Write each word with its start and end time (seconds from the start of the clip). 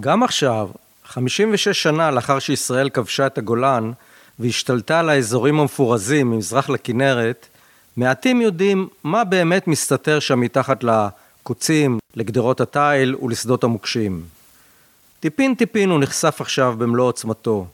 גם 0.00 0.22
עכשיו, 0.22 0.68
56 1.04 1.82
שנה 1.82 2.10
לאחר 2.10 2.38
שישראל 2.38 2.88
כבשה 2.88 3.26
את 3.26 3.38
הגולן 3.38 3.92
והשתלטה 4.38 5.00
על 5.00 5.08
האזורים 5.08 5.60
המפורזים 5.60 6.30
ממזרח 6.30 6.70
לכנרת, 6.70 7.46
מעטים 7.96 8.40
יודעים 8.40 8.88
מה 9.04 9.24
באמת 9.24 9.68
מסתתר 9.68 10.20
שם 10.20 10.40
מתחת 10.40 10.84
לקוצים, 10.84 11.98
לגדרות 12.16 12.60
התיל 12.60 13.16
ולשדות 13.22 13.64
המוקשים. 13.64 14.22
טיפין 15.20 15.54
טיפין 15.54 15.90
הוא 15.90 16.00
נחשף 16.00 16.40
עכשיו 16.40 16.74
במלוא 16.78 17.06
עוצמתו. 17.06 17.66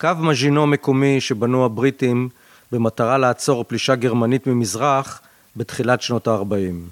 קו 0.00 0.10
מז'ינו 0.20 0.66
מקומי 0.66 1.20
שבנו 1.20 1.64
הבריטים 1.64 2.28
במטרה 2.72 3.18
לעצור 3.18 3.64
פלישה 3.64 3.94
גרמנית 3.94 4.46
ממזרח 4.46 5.20
בתחילת 5.56 6.02
שנות 6.02 6.28
ה-40. 6.28 6.90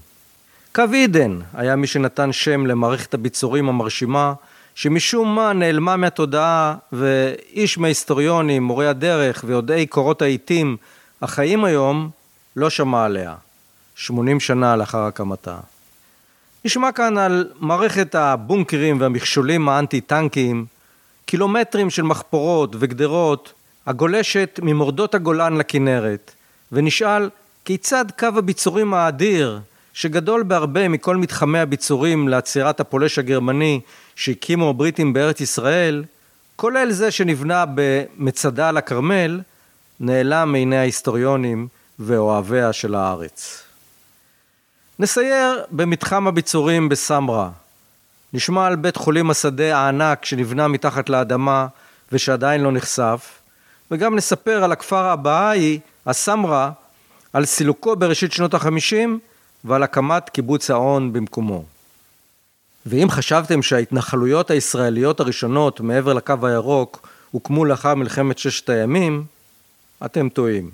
קו 0.74 0.82
עידן 0.92 1.38
היה 1.52 1.76
מי 1.76 1.86
שנתן 1.86 2.32
שם 2.32 2.66
למערכת 2.66 3.14
הביצורים 3.14 3.68
המרשימה 3.68 4.32
שמשום 4.74 5.34
מה 5.34 5.52
נעלמה 5.52 5.96
מהתודעה 5.96 6.74
ואיש 6.92 7.78
מההיסטוריונים, 7.78 8.62
מורי 8.62 8.86
הדרך 8.86 9.44
ויודעי 9.46 9.86
קורות 9.86 10.22
העיתים 10.22 10.76
החיים 11.22 11.64
היום 11.64 12.10
לא 12.56 12.70
שמע 12.70 13.04
עליה, 13.04 13.34
80 13.96 14.40
שנה 14.40 14.76
לאחר 14.76 14.98
הקמתה. 14.98 15.56
נשמע 16.64 16.92
כאן 16.92 17.18
על 17.18 17.48
מערכת 17.60 18.14
הבונקרים 18.14 19.00
והמכשולים 19.00 19.68
האנטי-טנקיים, 19.68 20.66
קילומטרים 21.26 21.90
של 21.90 22.02
מחפורות 22.02 22.76
וגדרות 22.78 23.52
הגולשת 23.86 24.60
ממורדות 24.62 25.14
הגולן 25.14 25.56
לכנרת, 25.56 26.32
ונשאל 26.72 27.30
כיצד 27.64 28.04
קו 28.18 28.26
הביצורים 28.36 28.94
האדיר, 28.94 29.60
שגדול 29.94 30.42
בהרבה 30.42 30.88
מכל 30.88 31.16
מתחמי 31.16 31.58
הביצורים 31.58 32.28
לעצירת 32.28 32.80
הפולש 32.80 33.18
הגרמני 33.18 33.80
שהקימו 34.16 34.70
הבריטים 34.70 35.12
בארץ 35.12 35.40
ישראל, 35.40 36.04
כולל 36.56 36.90
זה 36.90 37.10
שנבנה 37.10 37.64
במצדה 37.74 38.68
על 38.68 38.76
הכרמל, 38.76 39.40
נעלם 40.00 40.52
מעיני 40.52 40.76
ההיסטוריונים 40.76 41.68
ואוהביה 41.98 42.72
של 42.72 42.94
הארץ. 42.94 43.62
נסייר 44.98 45.64
במתחם 45.70 46.26
הביצורים 46.26 46.88
בסמרה. 46.88 47.50
נשמע 48.32 48.66
על 48.66 48.76
בית 48.76 48.96
חולים 48.96 49.30
השדה 49.30 49.78
הענק 49.78 50.24
שנבנה 50.24 50.68
מתחת 50.68 51.08
לאדמה 51.08 51.66
ושעדיין 52.12 52.60
לא 52.60 52.72
נחשף, 52.72 53.38
וגם 53.90 54.16
נספר 54.16 54.64
על 54.64 54.72
הכפר 54.72 55.04
הבאי, 55.04 55.78
הסמרה, 56.06 56.70
על 57.32 57.44
סילוקו 57.44 57.96
בראשית 57.96 58.32
שנות 58.32 58.54
החמישים 58.54 59.18
ועל 59.64 59.82
הקמת 59.82 60.28
קיבוץ 60.28 60.70
האון 60.70 61.12
במקומו. 61.12 61.64
ואם 62.86 63.10
חשבתם 63.10 63.62
שההתנחלויות 63.62 64.50
הישראליות 64.50 65.20
הראשונות 65.20 65.80
מעבר 65.80 66.12
לקו 66.12 66.34
הירוק 66.42 67.08
הוקמו 67.30 67.64
לאחר 67.64 67.94
מלחמת 67.94 68.38
ששת 68.38 68.68
הימים, 68.68 69.24
אתם 70.04 70.28
טועים. 70.28 70.70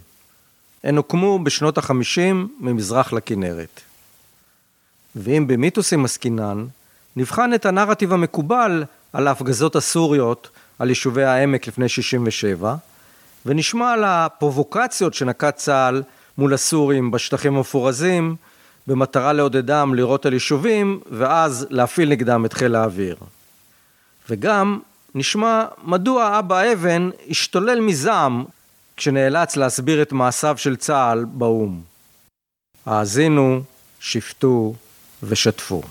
הן 0.85 0.97
הוקמו 0.97 1.39
בשנות 1.39 1.79
החמישים 1.79 2.49
ממזרח 2.61 3.13
לכנרת. 3.13 3.81
ואם 5.17 5.47
במיתוסים 5.47 6.05
עסקינן, 6.05 6.67
נבחן 7.17 7.55
את 7.55 7.67
הנרטיב 7.67 8.13
המקובל 8.13 8.85
על 9.13 9.29
ההפגזות 9.29 9.77
הסוריות 9.77 10.51
על 10.79 10.89
יישובי 10.89 11.25
העמק 11.25 11.67
לפני 11.67 11.89
67, 11.89 12.75
ונשמע 13.47 13.93
על 13.93 14.05
הפרובוקציות 14.05 15.15
שנקט 15.15 15.57
צה"ל 15.57 16.03
מול 16.39 16.55
הסורים 16.55 17.11
בשטחים 17.11 17.57
המפורזים, 17.57 18.37
במטרה 18.91 19.33
לעודדם 19.33 19.95
לירות 19.95 20.27
על 20.27 20.33
יישובים, 20.33 21.01
ואז 21.11 21.67
להפעיל 21.71 22.09
נגדם 22.09 22.45
את 22.45 22.53
חיל 22.53 22.75
האוויר. 22.75 23.17
וגם 24.31 24.79
נשמע 25.15 25.65
מדוע 25.85 26.39
אבא 26.39 26.73
אבן 26.73 27.11
השתולל 27.31 27.81
מזעם 27.81 28.45
כשנאלץ 28.97 29.57
להסביר 29.57 30.03
את 30.03 30.13
מעשיו 30.13 30.59
של 30.59 30.77
צה"ל 30.77 31.25
באו"ם. 31.25 31.81
האזינו, 32.87 33.63
שפטו 34.01 34.75
ושתפו. 35.23 35.83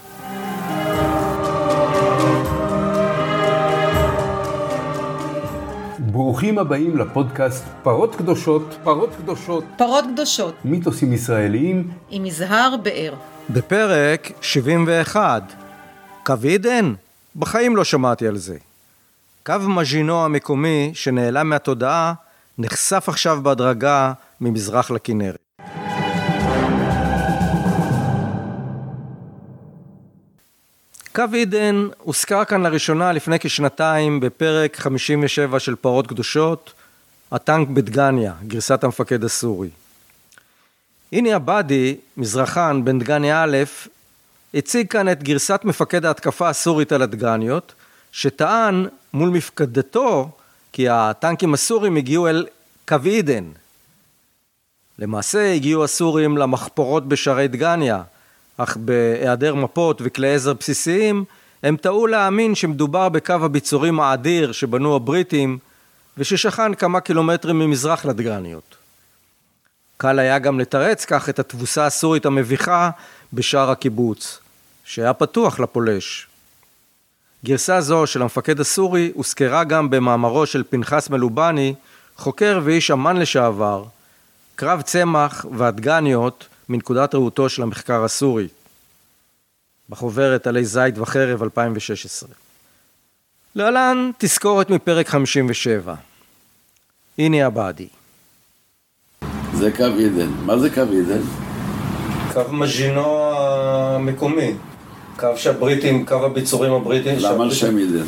ברוכים 6.19 6.57
הבאים 6.57 6.97
לפודקאסט 6.97 7.65
פרות 7.83 8.15
קדושות, 8.15 8.77
פרות 8.83 9.09
קדושות, 9.15 9.63
פרות 9.77 10.05
קדושות, 10.13 10.55
מיתוסים 10.65 11.13
ישראליים 11.13 11.91
עם 12.09 12.25
יזהר 12.25 12.75
באר. 12.83 13.13
בפרק 13.49 14.31
71, 14.41 15.53
קו 16.25 16.33
עידן? 16.43 16.93
בחיים 17.35 17.75
לא 17.75 17.83
שמעתי 17.83 18.27
על 18.27 18.37
זה. 18.37 18.57
קו 19.45 19.53
מז'ינו 19.67 20.25
המקומי 20.25 20.91
שנעלם 20.93 21.49
מהתודעה 21.49 22.13
נחשף 22.57 23.05
עכשיו 23.07 23.39
בהדרגה 23.43 24.13
ממזרח 24.41 24.91
לכנרת. 24.91 25.48
קו 31.19 31.33
עידן 31.33 31.87
הוזכר 31.97 32.45
כאן 32.45 32.63
לראשונה 32.63 33.11
לפני 33.11 33.39
כשנתיים 33.39 34.19
בפרק 34.19 34.77
57 34.77 35.59
של 35.59 35.75
פרות 35.75 36.07
קדושות, 36.07 36.73
הטנק 37.31 37.67
בדגניה, 37.67 38.33
גרסת 38.47 38.83
המפקד 38.83 39.23
הסורי. 39.23 39.69
איני 41.11 41.33
עבאדי, 41.33 41.97
מזרחן 42.17 42.85
בן 42.85 42.99
דגניה 42.99 43.43
א', 43.43 43.57
הציג 44.53 44.87
כאן 44.87 45.11
את 45.11 45.23
גרסת 45.23 45.61
מפקד 45.63 46.05
ההתקפה 46.05 46.49
הסורית 46.49 46.91
על 46.91 47.01
הדגניות, 47.01 47.73
שטען 48.11 48.87
מול 49.13 49.29
מפקדתו 49.29 50.29
כי 50.73 50.89
הטנקים 50.89 51.53
הסורים 51.53 51.95
הגיעו 51.95 52.27
אל 52.27 52.45
קו 52.87 52.97
עידן. 53.03 53.45
למעשה 54.99 55.53
הגיעו 55.53 55.83
הסורים 55.83 56.37
למחפורות 56.37 57.07
בשערי 57.07 57.47
דגניה, 57.47 58.03
אך 58.61 58.77
בהיעדר 58.77 59.55
מפות 59.55 60.01
וכלי 60.05 60.35
עזר 60.35 60.53
בסיסיים, 60.53 61.23
הם 61.63 61.77
טעו 61.77 62.07
להאמין 62.07 62.55
שמדובר 62.55 63.09
בקו 63.09 63.33
הביצורים 63.33 63.99
האדיר 63.99 64.51
שבנו 64.51 64.95
הבריטים 64.95 65.57
וששכן 66.17 66.73
כמה 66.73 66.99
קילומטרים 66.99 67.59
ממזרח 67.59 68.05
לדגניות. 68.05 68.75
קל 69.97 70.19
היה 70.19 70.39
גם 70.39 70.59
לתרץ 70.59 71.05
כך 71.05 71.29
את 71.29 71.39
התבוסה 71.39 71.85
הסורית 71.85 72.25
המביכה 72.25 72.89
בשער 73.33 73.71
הקיבוץ, 73.71 74.39
שהיה 74.83 75.13
פתוח 75.13 75.59
לפולש. 75.59 76.27
גרסה 77.45 77.81
זו 77.81 78.07
של 78.07 78.21
המפקד 78.21 78.59
הסורי 78.59 79.11
הוזכרה 79.15 79.63
גם 79.63 79.89
במאמרו 79.89 80.45
של 80.45 80.63
פנחס 80.69 81.09
מלובני, 81.09 81.73
חוקר 82.17 82.59
ואיש 82.63 82.91
אמ"ן 82.91 83.17
לשעבר, 83.17 83.83
קרב 84.55 84.81
צמח 84.81 85.45
והדגניות 85.57 86.47
מנקודת 86.69 87.15
ראותו 87.15 87.49
של 87.49 87.61
המחקר 87.61 88.03
הסורי, 88.03 88.47
בחוברת 89.89 90.47
עלי 90.47 90.65
זית 90.65 90.97
וחרב 90.97 91.43
2016. 91.43 92.29
להלן 93.55 94.11
תזכורת 94.17 94.69
מפרק 94.69 95.07
57. 95.07 95.95
הנה 97.17 97.45
עבאדי. 97.45 97.87
זה 99.53 99.71
קו 99.77 99.83
עידן. 99.83 100.29
מה 100.45 100.57
זה 100.57 100.69
קו 100.69 100.81
עידן? 100.91 101.21
קו 102.33 102.51
מז'ינו 102.51 103.33
המקומי. 103.35 104.53
קו 105.19 105.27
שהבריטים, 105.35 106.05
קו 106.05 106.25
הביצורים 106.25 106.73
הבריטים. 106.73 107.15
למה 107.19 107.43
על 107.43 107.51
שם 107.51 107.77
עידן? 107.77 108.05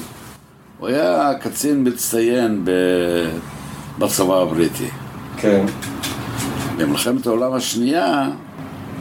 הוא 0.80 0.88
היה 0.88 1.32
קצין 1.42 1.88
מצטיין 1.88 2.66
ב... 2.66 2.72
בצבא 4.00 4.42
הבריטי. 4.42 4.90
כן. 5.38 5.66
במלחמת 6.78 7.28
העולם 7.28 7.54
השנייה 7.54 8.30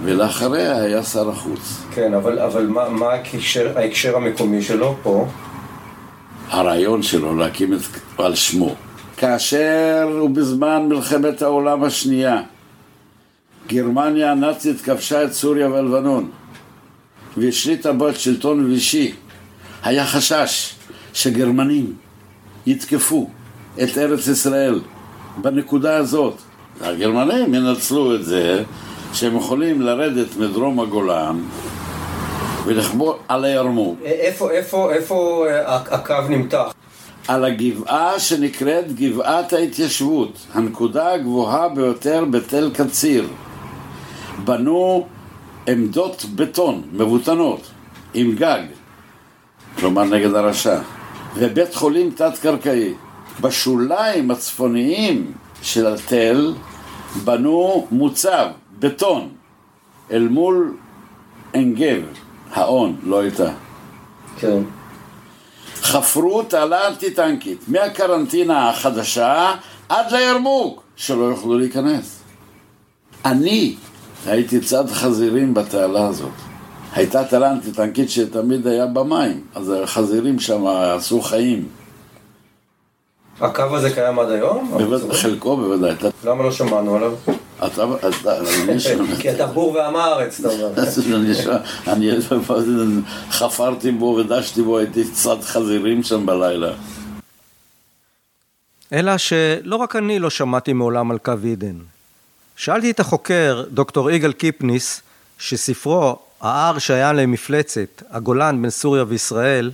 ולאחריה 0.04 0.82
היה 0.82 1.02
שר 1.02 1.30
החוץ. 1.30 1.82
כן, 1.94 2.14
אבל, 2.14 2.38
אבל 2.38 2.66
מה, 2.66 2.88
מה 2.88 3.06
ההקשר, 3.06 3.78
ההקשר 3.78 4.16
המקומי 4.16 4.62
שלו 4.62 4.96
פה? 5.02 5.26
הרעיון 6.48 7.02
שלו 7.02 7.36
להקים 7.36 7.74
את 7.74 7.80
על 8.18 8.34
שמו. 8.34 8.74
כאשר 9.16 10.20
ובזמן 10.24 10.86
מלחמת 10.88 11.42
העולם 11.42 11.84
השנייה 11.84 12.42
גרמניה 13.66 14.30
הנאצית 14.30 14.80
כבשה 14.80 15.24
את 15.24 15.32
סוריה 15.32 15.68
ולבנון 15.68 16.30
והשליטה 17.36 17.92
בו 17.92 18.08
את 18.08 18.20
שלטון 18.20 18.64
וישי 18.64 19.14
היה 19.82 20.06
חשש 20.06 20.74
שגרמנים 21.14 21.92
יתקפו 22.66 23.30
את 23.82 23.98
ארץ 23.98 24.26
ישראל 24.26 24.80
בנקודה 25.42 25.96
הזאת. 25.96 26.34
הגרמנים 26.80 27.54
ינצלו 27.54 28.14
את 28.14 28.24
זה 28.24 28.62
שהם 29.12 29.36
יכולים 29.36 29.80
לרדת 29.80 30.36
מדרום 30.36 30.80
הגולן 30.80 31.40
ולכבוא 32.64 33.14
על 33.28 33.44
הירמוק. 33.44 33.98
איפה, 34.04 34.50
איפה, 34.50 34.92
איפה 34.92 35.46
אה, 35.48 35.76
הקו 35.76 36.14
נמתח? 36.28 36.72
על 37.28 37.44
הגבעה 37.44 38.20
שנקראת 38.20 38.92
גבעת 38.92 39.52
ההתיישבות, 39.52 40.38
הנקודה 40.54 41.12
הגבוהה 41.12 41.68
ביותר 41.68 42.24
בתל 42.24 42.70
קציר. 42.74 43.28
בנו 44.44 45.06
עמדות 45.68 46.24
בטון 46.34 46.82
מבוטנות 46.92 47.60
עם 48.14 48.34
גג. 48.34 48.62
כלומר 49.78 50.04
נגד 50.04 50.34
הרשע, 50.34 50.78
ובית 51.36 51.74
חולים 51.74 52.10
תת-קרקעי. 52.10 52.94
בשוליים 53.40 54.30
הצפוניים 54.30 55.32
של 55.62 55.86
התל 55.86 56.54
בנו 57.24 57.86
מוצב, 57.90 58.46
בטון, 58.80 59.28
אל 60.10 60.28
מול 60.28 60.76
עין 61.52 61.74
גב, 61.74 62.02
האון, 62.52 62.96
לא 63.02 63.20
הייתה. 63.20 63.50
כן. 64.38 64.62
חפרו 65.82 66.42
תעלה 66.42 66.88
אנטי-טנקית 66.88 67.58
מהקרנטינה 67.68 68.70
החדשה 68.70 69.54
עד 69.88 70.12
לירמוק, 70.12 70.82
שלא 70.96 71.24
יוכלו 71.24 71.58
להיכנס. 71.58 72.20
אני 73.24 73.74
הייתי 74.26 74.60
צד 74.60 74.90
חזירים 74.90 75.54
בתעלה 75.54 76.06
הזאת. 76.06 76.32
הייתה 76.92 77.24
תעלה 77.24 77.50
אנטי-טנקית 77.50 78.10
שתמיד 78.10 78.66
היה 78.66 78.86
במים, 78.86 79.40
אז 79.54 79.72
החזירים 79.82 80.40
שם 80.40 80.66
עשו 80.66 81.20
חיים. 81.20 81.68
הקו 83.40 83.62
הזה 83.62 83.90
קיים 83.94 84.18
עד 84.18 84.30
היום? 84.30 84.70
בוודאי, 84.78 85.16
חלקו 85.16 85.56
בוודאי. 85.56 85.94
למה 86.24 86.42
לא 86.42 86.52
שמענו 86.52 86.96
עליו? 86.96 87.12
אתה, 87.66 87.84
אתה, 88.20 88.38
אני 88.68 88.80
שמעתי. 88.90 89.22
כי 89.22 89.30
אתה 89.30 89.46
בור 89.46 89.72
ועם 89.72 89.96
הארץ, 89.96 90.40
אתה 90.40 90.48
אומר. 90.48 90.72
אני 91.16 91.34
שמע- 91.34 91.56
אני 91.86 92.10
חפרתי 93.30 93.90
בו 93.90 94.04
ודשתי 94.20 94.62
בו, 94.62 94.78
הייתי 94.78 95.10
צד 95.12 95.36
חזירים 95.42 96.02
שם 96.02 96.26
בלילה. 96.26 96.72
אלא 98.92 99.16
שלא 99.18 99.76
רק 99.76 99.96
אני 99.96 100.18
לא 100.18 100.30
שמעתי 100.30 100.72
מעולם 100.72 101.10
על 101.10 101.18
קו 101.18 101.32
עידן. 101.42 101.76
שאלתי 102.56 102.90
את 102.90 103.00
החוקר, 103.00 103.64
דוקטור 103.70 104.10
יגאל 104.10 104.32
קיפניס, 104.32 105.00
שספרו 105.38 106.16
"ההר 106.40 106.78
שהיה 106.78 107.12
למפלצת, 107.12 108.02
הגולן 108.10 108.62
בין 108.62 108.70
סוריה 108.70 109.04
וישראל", 109.08 109.70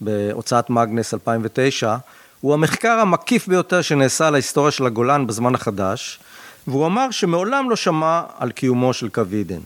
בהוצאת 0.00 0.70
מאגנס 0.70 1.14
2009, 1.14 1.96
הוא 2.40 2.54
המחקר 2.54 2.90
המקיף 2.90 3.48
ביותר 3.48 3.82
שנעשה 3.82 4.26
על 4.28 4.34
ההיסטוריה 4.34 4.70
של 4.70 4.86
הגולן 4.86 5.26
בזמן 5.26 5.54
החדש, 5.54 6.18
והוא 6.68 6.86
אמר 6.86 7.10
שמעולם 7.10 7.70
לא 7.70 7.76
שמע 7.76 8.22
על 8.38 8.50
קיומו 8.50 8.92
של 8.92 9.08
קו 9.08 9.22
עידן. 9.30 9.60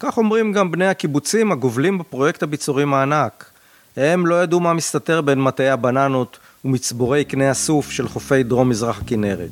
כך 0.00 0.18
אומרים 0.18 0.52
גם 0.52 0.70
בני 0.70 0.86
הקיבוצים 0.86 1.52
הגובלים 1.52 1.98
בפרויקט 1.98 2.42
הביצורים 2.42 2.94
הענק. 2.94 3.50
הם 3.96 4.26
לא 4.26 4.42
ידעו 4.42 4.60
מה 4.60 4.72
מסתתר 4.72 5.20
בין 5.20 5.42
מטעי 5.42 5.70
הבננות 5.70 6.38
ומצבורי 6.64 7.24
קנה 7.24 7.50
הסוף 7.50 7.90
של 7.90 8.08
חופי 8.08 8.42
דרום-מזרח 8.42 9.00
הכנרת. 9.00 9.50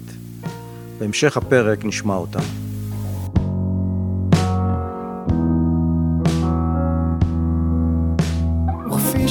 בהמשך 0.99 1.37
הפרק 1.37 1.85
נשמע 1.85 2.15
אותם. 2.15 2.69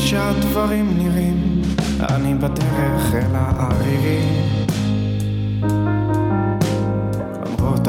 שהדברים 0.09 0.97
נראים, 0.97 1.61
אני 1.99 2.33
בדרך 2.33 3.13
אל 3.13 3.35
הערירים. 3.35 4.67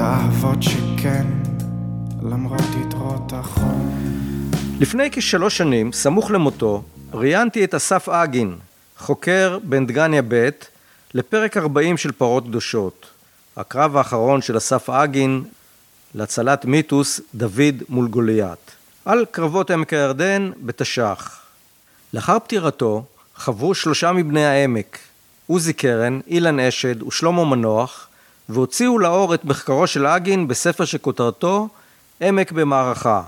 האהבות 0.08 0.62
שכן, 0.62 1.26
למרות 2.22 2.62
יתרות 2.86 3.32
החום. 3.32 4.00
לפני 4.80 5.08
כשלוש 5.12 5.58
שנים, 5.58 5.92
סמוך 5.92 6.30
למותו, 6.30 6.82
ראיינתי 7.12 7.64
את 7.64 7.74
אסף 7.74 8.08
אגין, 8.08 8.56
חוקר 8.98 9.58
בן 9.62 9.86
דגניה 9.86 10.22
ב', 10.28 10.48
לפרק 11.14 11.56
40 11.56 11.96
של 11.96 12.12
פרות 12.12 12.44
קדושות. 12.44 13.06
הקרב 13.56 13.96
האחרון 13.96 14.42
של 14.42 14.56
אסף 14.56 14.90
אגין 14.90 15.44
להצלת 16.14 16.64
מיתוס 16.64 17.20
דוד 17.34 17.82
מול 17.88 18.08
גוליית. 18.08 18.70
על 19.04 19.24
קרבות 19.30 19.70
עמק 19.70 19.92
הירדן 19.92 20.50
בתש"ח. 20.62 21.40
לאחר 22.12 22.38
פטירתו 22.38 23.04
חברו 23.36 23.74
שלושה 23.74 24.12
מבני 24.12 24.46
העמק, 24.46 24.98
עוזי 25.46 25.72
קרן, 25.72 26.20
אילן 26.26 26.60
אשד 26.60 27.02
ושלמה 27.02 27.44
מנוח, 27.44 28.07
והוציאו 28.48 28.98
לאור 28.98 29.34
את 29.34 29.44
מחקרו 29.44 29.86
של 29.86 30.06
אגין 30.06 30.48
בספר 30.48 30.84
שכותרתו 30.84 31.68
עמק 32.20 32.52
במערכה, 32.52 33.22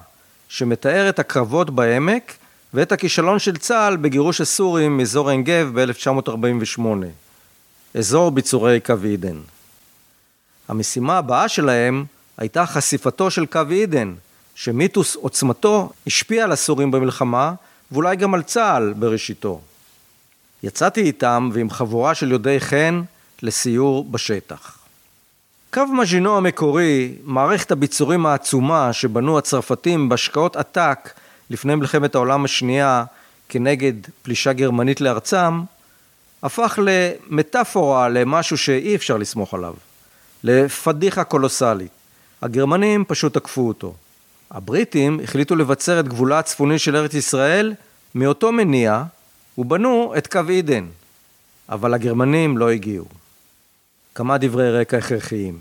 שמתאר 0.48 1.08
את 1.08 1.18
הקרבות 1.18 1.70
בעמק 1.70 2.32
ואת 2.74 2.92
הכישלון 2.92 3.38
של 3.38 3.56
צה"ל 3.56 3.96
בגירוש 3.96 4.40
הסורים 4.40 4.96
מאזור 4.96 5.30
עין 5.30 5.44
גב 5.44 5.70
ב-1948, 5.74 6.82
אזור 7.94 8.30
ביצורי 8.30 8.80
קו 8.80 8.94
עידן. 9.02 9.36
המשימה 10.68 11.18
הבאה 11.18 11.48
שלהם 11.48 12.04
הייתה 12.38 12.66
חשיפתו 12.66 13.30
של 13.30 13.46
קו 13.46 13.60
עידן, 13.70 14.14
שמיתוס 14.54 15.16
עוצמתו 15.16 15.90
השפיע 16.06 16.44
על 16.44 16.52
הסורים 16.52 16.90
במלחמה, 16.90 17.52
ואולי 17.92 18.16
גם 18.16 18.34
על 18.34 18.42
צה"ל 18.42 18.92
בראשיתו. 18.92 19.60
יצאתי 20.62 21.00
איתם 21.00 21.50
ועם 21.52 21.70
חבורה 21.70 22.14
של 22.14 22.30
יודעי 22.30 22.60
חן 22.60 23.02
לסיור 23.42 24.04
בשטח. 24.04 24.79
קו 25.74 25.86
מז'ינו 25.86 26.36
המקורי, 26.36 27.14
מערכת 27.24 27.70
הביצורים 27.70 28.26
העצומה 28.26 28.92
שבנו 28.92 29.38
הצרפתים 29.38 30.08
בהשקעות 30.08 30.56
עתק 30.56 31.10
לפני 31.50 31.74
מלחמת 31.74 32.14
העולם 32.14 32.44
השנייה 32.44 33.04
כנגד 33.48 33.92
פלישה 34.22 34.52
גרמנית 34.52 35.00
לארצם, 35.00 35.60
הפך 36.42 36.78
למטאפורה 36.82 38.08
למשהו 38.08 38.58
שאי 38.58 38.94
אפשר 38.94 39.16
לסמוך 39.16 39.54
עליו, 39.54 39.74
לפדיחה 40.44 41.24
קולוסלית. 41.24 41.90
הגרמנים 42.42 43.04
פשוט 43.04 43.34
תקפו 43.34 43.68
אותו. 43.68 43.94
הבריטים 44.50 45.20
החליטו 45.24 45.56
לבצר 45.56 46.00
את 46.00 46.08
גבולה 46.08 46.38
הצפוני 46.38 46.78
של 46.78 46.96
ארץ 46.96 47.14
ישראל 47.14 47.74
מאותו 48.14 48.52
מניע 48.52 49.02
ובנו 49.58 50.14
את 50.18 50.26
קו 50.26 50.40
עידן, 50.48 50.86
אבל 51.68 51.94
הגרמנים 51.94 52.58
לא 52.58 52.70
הגיעו. 52.70 53.19
כמה 54.14 54.38
דברי 54.38 54.80
רקע 54.80 54.96
הכרחיים. 54.96 55.58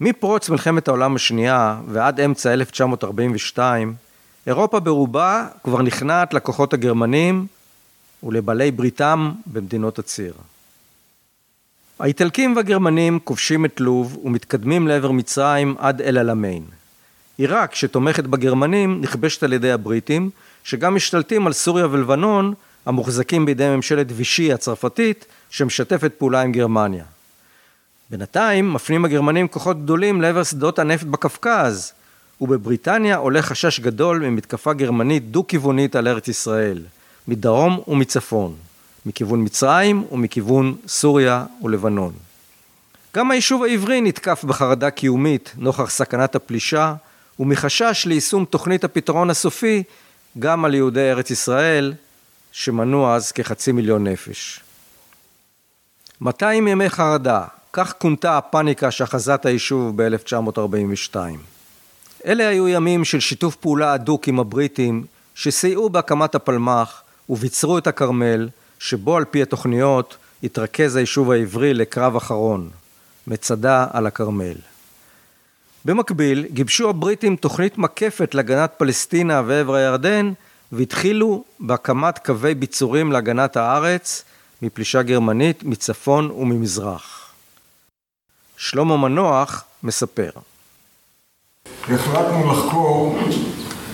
מפרוץ 0.00 0.48
מלחמת 0.48 0.88
העולם 0.88 1.16
השנייה 1.16 1.80
ועד 1.88 2.20
אמצע 2.20 2.52
1942, 2.52 3.94
אירופה 4.46 4.80
ברובה 4.80 5.46
כבר 5.64 5.82
נכנעת 5.82 6.34
לכוחות 6.34 6.72
הגרמנים 6.72 7.46
ולבעלי 8.22 8.70
בריתם 8.70 9.32
במדינות 9.46 9.98
הציר. 9.98 10.34
האיטלקים 11.98 12.56
והגרמנים 12.56 13.18
כובשים 13.18 13.64
את 13.64 13.80
לוב 13.80 14.18
ומתקדמים 14.24 14.88
לעבר 14.88 15.10
מצרים 15.10 15.74
עד 15.78 16.02
אל 16.02 16.18
אלמיין. 16.18 16.64
עיראק, 17.38 17.74
שתומכת 17.74 18.24
בגרמנים, 18.24 19.00
נכבשת 19.00 19.42
על 19.42 19.52
ידי 19.52 19.72
הבריטים, 19.72 20.30
שגם 20.64 20.94
משתלטים 20.94 21.46
על 21.46 21.52
סוריה 21.52 21.86
ולבנון, 21.86 22.54
המוחזקים 22.86 23.46
בידי 23.46 23.68
ממשלת 23.68 24.06
וישי 24.10 24.52
הצרפתית, 24.52 25.26
שמשתפת 25.50 26.12
פעולה 26.18 26.42
עם 26.42 26.52
גרמניה. 26.52 27.04
בינתיים 28.12 28.72
מפנים 28.72 29.04
הגרמנים 29.04 29.48
כוחות 29.48 29.84
גדולים 29.84 30.22
לעבר 30.22 30.42
שדות 30.42 30.78
הנפט 30.78 31.06
בקווקז, 31.06 31.92
ובבריטניה 32.40 33.16
עולה 33.16 33.42
חשש 33.42 33.80
גדול 33.80 34.18
ממתקפה 34.18 34.72
גרמנית 34.72 35.30
דו-כיוונית 35.30 35.96
על 35.96 36.08
ארץ 36.08 36.28
ישראל, 36.28 36.82
מדרום 37.28 37.80
ומצפון, 37.88 38.54
מכיוון 39.06 39.42
מצרים 39.44 40.04
ומכיוון 40.12 40.74
סוריה 40.86 41.44
ולבנון. 41.62 42.12
גם 43.16 43.30
היישוב 43.30 43.64
העברי 43.64 44.00
נתקף 44.00 44.44
בחרדה 44.44 44.90
קיומית 44.90 45.52
נוכח 45.56 45.90
סכנת 45.90 46.34
הפלישה 46.34 46.94
ומחשש 47.38 48.06
ליישום 48.06 48.44
תוכנית 48.44 48.84
הפתרון 48.84 49.30
הסופי 49.30 49.82
גם 50.38 50.64
על 50.64 50.74
יהודי 50.74 51.10
ארץ 51.10 51.30
ישראל, 51.30 51.94
שמנו 52.52 53.14
אז 53.14 53.32
כחצי 53.32 53.72
מיליון 53.72 54.06
נפש. 54.06 54.60
200 56.20 56.68
ימי 56.68 56.90
חרדה, 56.90 57.44
כך 57.72 57.94
כונתה 57.98 58.38
הפאניקה 58.38 58.90
שאחזה 58.90 59.34
את 59.34 59.46
היישוב 59.46 60.02
ב-1942. 60.02 61.16
אלה 62.26 62.48
היו 62.48 62.68
ימים 62.68 63.04
של 63.04 63.20
שיתוף 63.20 63.56
פעולה 63.56 63.92
הדוק 63.92 64.28
עם 64.28 64.40
הבריטים, 64.40 65.04
שסייעו 65.34 65.90
בהקמת 65.90 66.34
הפלמ"ח 66.34 67.02
וביצרו 67.28 67.78
את 67.78 67.86
הכרמל, 67.86 68.48
שבו 68.78 69.16
על 69.16 69.24
פי 69.24 69.42
התוכניות 69.42 70.16
התרכז 70.44 70.96
היישוב 70.96 71.30
העברי 71.30 71.74
לקרב 71.74 72.16
אחרון, 72.16 72.70
מצדה 73.26 73.86
על 73.92 74.06
הכרמל. 74.06 74.56
במקביל, 75.84 76.46
גיבשו 76.52 76.90
הבריטים 76.90 77.36
תוכנית 77.36 77.78
מקפת 77.78 78.34
להגנת 78.34 78.72
פלסטינה 78.76 79.42
ועבר 79.46 79.74
הירדן, 79.74 80.32
והתחילו 80.72 81.44
בהקמת 81.60 82.18
קווי 82.18 82.54
ביצורים 82.54 83.12
להגנת 83.12 83.56
הארץ 83.56 84.24
מפלישה 84.62 85.02
גרמנית 85.02 85.64
מצפון 85.64 86.30
וממזרח. 86.30 87.21
שלמה 88.62 88.96
מנוח 88.96 89.64
מספר. 89.82 90.30
החלטנו 91.88 92.52
לחקור 92.52 93.18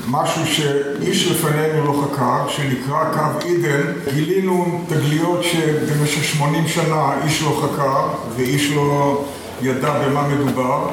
משהו 0.08 0.46
שאיש 0.46 1.26
לפנינו 1.26 1.84
לא 1.84 2.04
חקר, 2.04 2.48
שנקרא 2.48 3.12
קו 3.14 3.46
עידן. 3.46 3.92
גילינו 4.14 4.84
תגליות 4.88 5.44
שבמשך 5.44 6.24
80 6.24 6.68
שנה 6.68 7.24
איש 7.24 7.42
לא 7.42 7.62
חקר 7.62 8.08
ואיש 8.36 8.70
לא 8.70 9.24
ידע 9.62 10.08
במה 10.08 10.28
מדובר. 10.28 10.88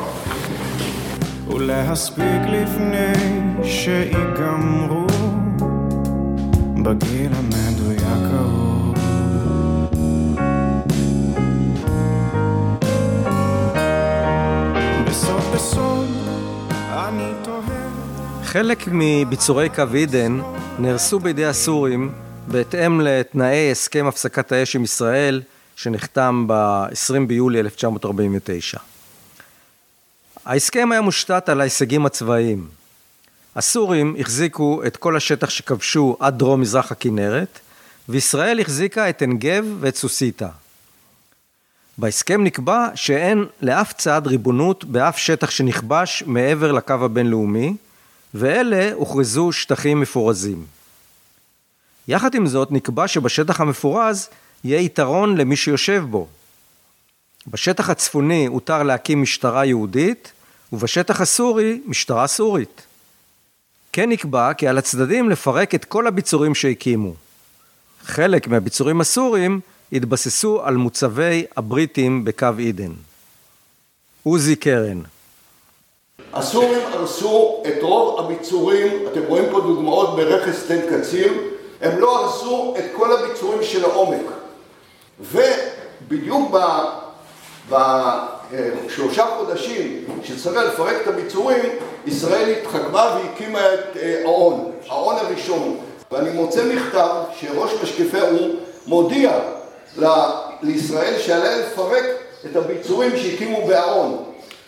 ולהספיק 1.48 2.41
לפני 2.48 3.13
שיגמרו 3.63 5.08
בגיל 6.84 7.32
המדויק 7.34 7.85
בסוד 15.15 15.43
בסוד 15.55 16.07
אני 16.91 17.31
תוהה 17.43 17.91
חלק 18.43 18.84
מביצורי 18.91 19.69
קו 19.69 19.84
עידן 19.93 20.39
נהרסו 20.79 21.19
בידי 21.19 21.45
הסורים 21.45 22.12
בהתאם 22.48 23.01
לתנאי 23.01 23.72
הסכם 23.72 24.05
הפסקת 24.07 24.51
האש 24.51 24.75
עם 24.75 24.84
ישראל 24.84 25.41
שנחתם 25.75 26.43
ב-20 26.48 27.27
ביולי 27.27 27.60
1949. 27.60 28.77
ההסכם 30.45 30.91
היה 30.91 31.01
מושתת 31.01 31.50
על 31.50 31.62
ההישגים 31.62 32.05
הצבאיים. 32.05 32.67
הסורים 33.55 34.15
החזיקו 34.19 34.81
את 34.88 34.98
כל 34.98 35.17
השטח 35.17 35.50
שכבשו 35.50 36.17
עד 36.19 36.38
דרום 36.38 36.62
מזרח 36.62 36.91
הכנרת, 36.91 37.60
וישראל 38.10 38.60
החזיקה 38.60 39.10
את 39.10 39.22
עין 39.22 39.38
גב 39.38 39.65
ואת 39.79 39.95
סוסיתא. 39.95 40.48
בהסכם 41.98 42.44
נקבע 42.44 42.88
שאין 42.96 43.46
לאף 43.62 43.94
צד 43.94 44.22
ריבונות 44.25 44.84
באף 44.84 45.18
שטח 45.18 45.50
שנכבש 45.50 46.24
מעבר 46.28 46.72
לקו 46.72 46.94
הבינלאומי, 46.94 47.75
ואלה 48.34 48.94
הוכרזו 48.94 49.52
שטחים 49.52 50.00
מפורזים. 50.00 50.66
יחד 52.08 52.36
עם 52.36 52.48
זאת 52.48 52.72
נקבע 52.72 53.08
שבשטח 53.08 53.62
המפורז 53.62 54.30
יהיה 54.64 54.82
יתרון 54.82 55.38
למי 55.38 55.56
שיושב 55.56 56.04
בו. 56.10 56.28
בשטח 57.48 57.90
הצפוני 57.90 58.46
הותר 58.46 58.84
להקים 58.84 59.22
משטרה 59.22 59.66
יהודית, 59.66 60.32
ובשטח 60.74 61.22
הסורי 61.22 61.82
משטרה 61.86 62.28
סורית. 62.28 62.82
כן 63.92 64.10
נקבע 64.10 64.54
כי 64.54 64.68
על 64.68 64.78
הצדדים 64.78 65.30
לפרק 65.30 65.75
את 65.75 65.86
כל 65.86 66.08
הביצורים 66.08 66.56
שהקימו. 66.56 67.14
חלק 68.04 68.48
מהביצורים 68.48 69.02
הסורים 69.02 69.60
התבססו 69.94 70.62
על 70.63 70.75
מוצבי 70.75 71.46
הבריטים 71.58 72.25
בקו 72.25 72.48
עידן. 72.58 72.92
עוזי 74.24 74.56
קרן 74.56 75.01
הסורים 76.36 76.80
הרסו 76.94 77.63
את 77.68 77.82
רוב 77.82 78.20
הביצורים, 78.20 79.08
אתם 79.12 79.22
רואים 79.27 79.46
פה 79.51 79.62
דוגמאות 79.62 80.15
ברכס 80.15 80.65
תל 80.68 80.82
קציר, 80.89 81.34
הם 81.82 82.00
לא 82.00 82.20
הרסו 82.20 82.75
את 82.80 82.84
כל 82.96 83.18
הביצורים 83.18 83.63
של 83.63 83.86
העומק. 83.86 84.25
ובדיוק 85.20 86.51
בשלושה 87.70 89.25
חודשים 89.38 90.06
שצריך 90.24 90.58
לפרק 90.58 90.96
את 91.01 91.08
הביצורים, 91.08 91.63
ישראל 92.08 92.50
התחכמה 92.50 93.18
והקימה 93.18 93.74
את 93.74 93.98
העון, 94.24 94.72
העון 94.88 95.15
הראשון. 95.15 95.77
ואני 96.12 96.30
מוצא 96.30 96.74
מכתב 96.74 97.10
שראש 97.39 97.72
משקפי 97.84 98.20
האו"ם 98.20 98.51
מודיע 98.88 99.39
לישראל 100.62 101.20
שעליה 101.20 101.58
לפרק 101.58 102.04
את 102.46 102.56
הביצורים 102.56 103.18
שהקימו 103.18 103.68
בהעון. 103.68 104.24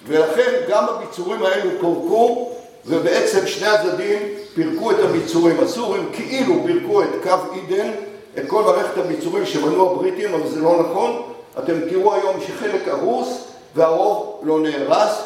ולכן 0.07 0.51
גם 0.69 0.85
הביצורים 0.89 1.43
האלו 1.43 1.69
פורקו, 1.81 2.51
ובעצם 2.85 3.47
שני 3.47 3.67
הצדדים 3.67 4.19
פירקו 4.55 4.91
את 4.91 4.99
הביצורים. 4.99 5.59
הסורים 5.59 6.09
כאילו 6.13 6.63
פירקו 6.65 7.03
את 7.03 7.09
קו 7.23 7.35
עידן, 7.53 7.91
את 8.37 8.43
כל 8.47 8.63
מערכת 8.63 8.97
הביצורים 8.97 9.45
שבנו 9.45 9.91
הבריטים, 9.91 10.33
אבל 10.33 10.47
זה 10.47 10.59
לא 10.59 10.83
נכון. 10.89 11.21
אתם 11.59 11.89
תראו 11.89 12.13
היום 12.13 12.35
שחלק 12.47 12.87
הרוס 12.87 13.43
והרוב 13.75 14.41
לא 14.43 14.59
נהרס, 14.59 15.21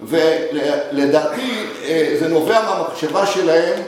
ולדעתי 0.00 1.66
זה 2.18 2.28
נובע 2.28 2.62
מהמחשבה 2.62 3.26
שלהם 3.26 3.82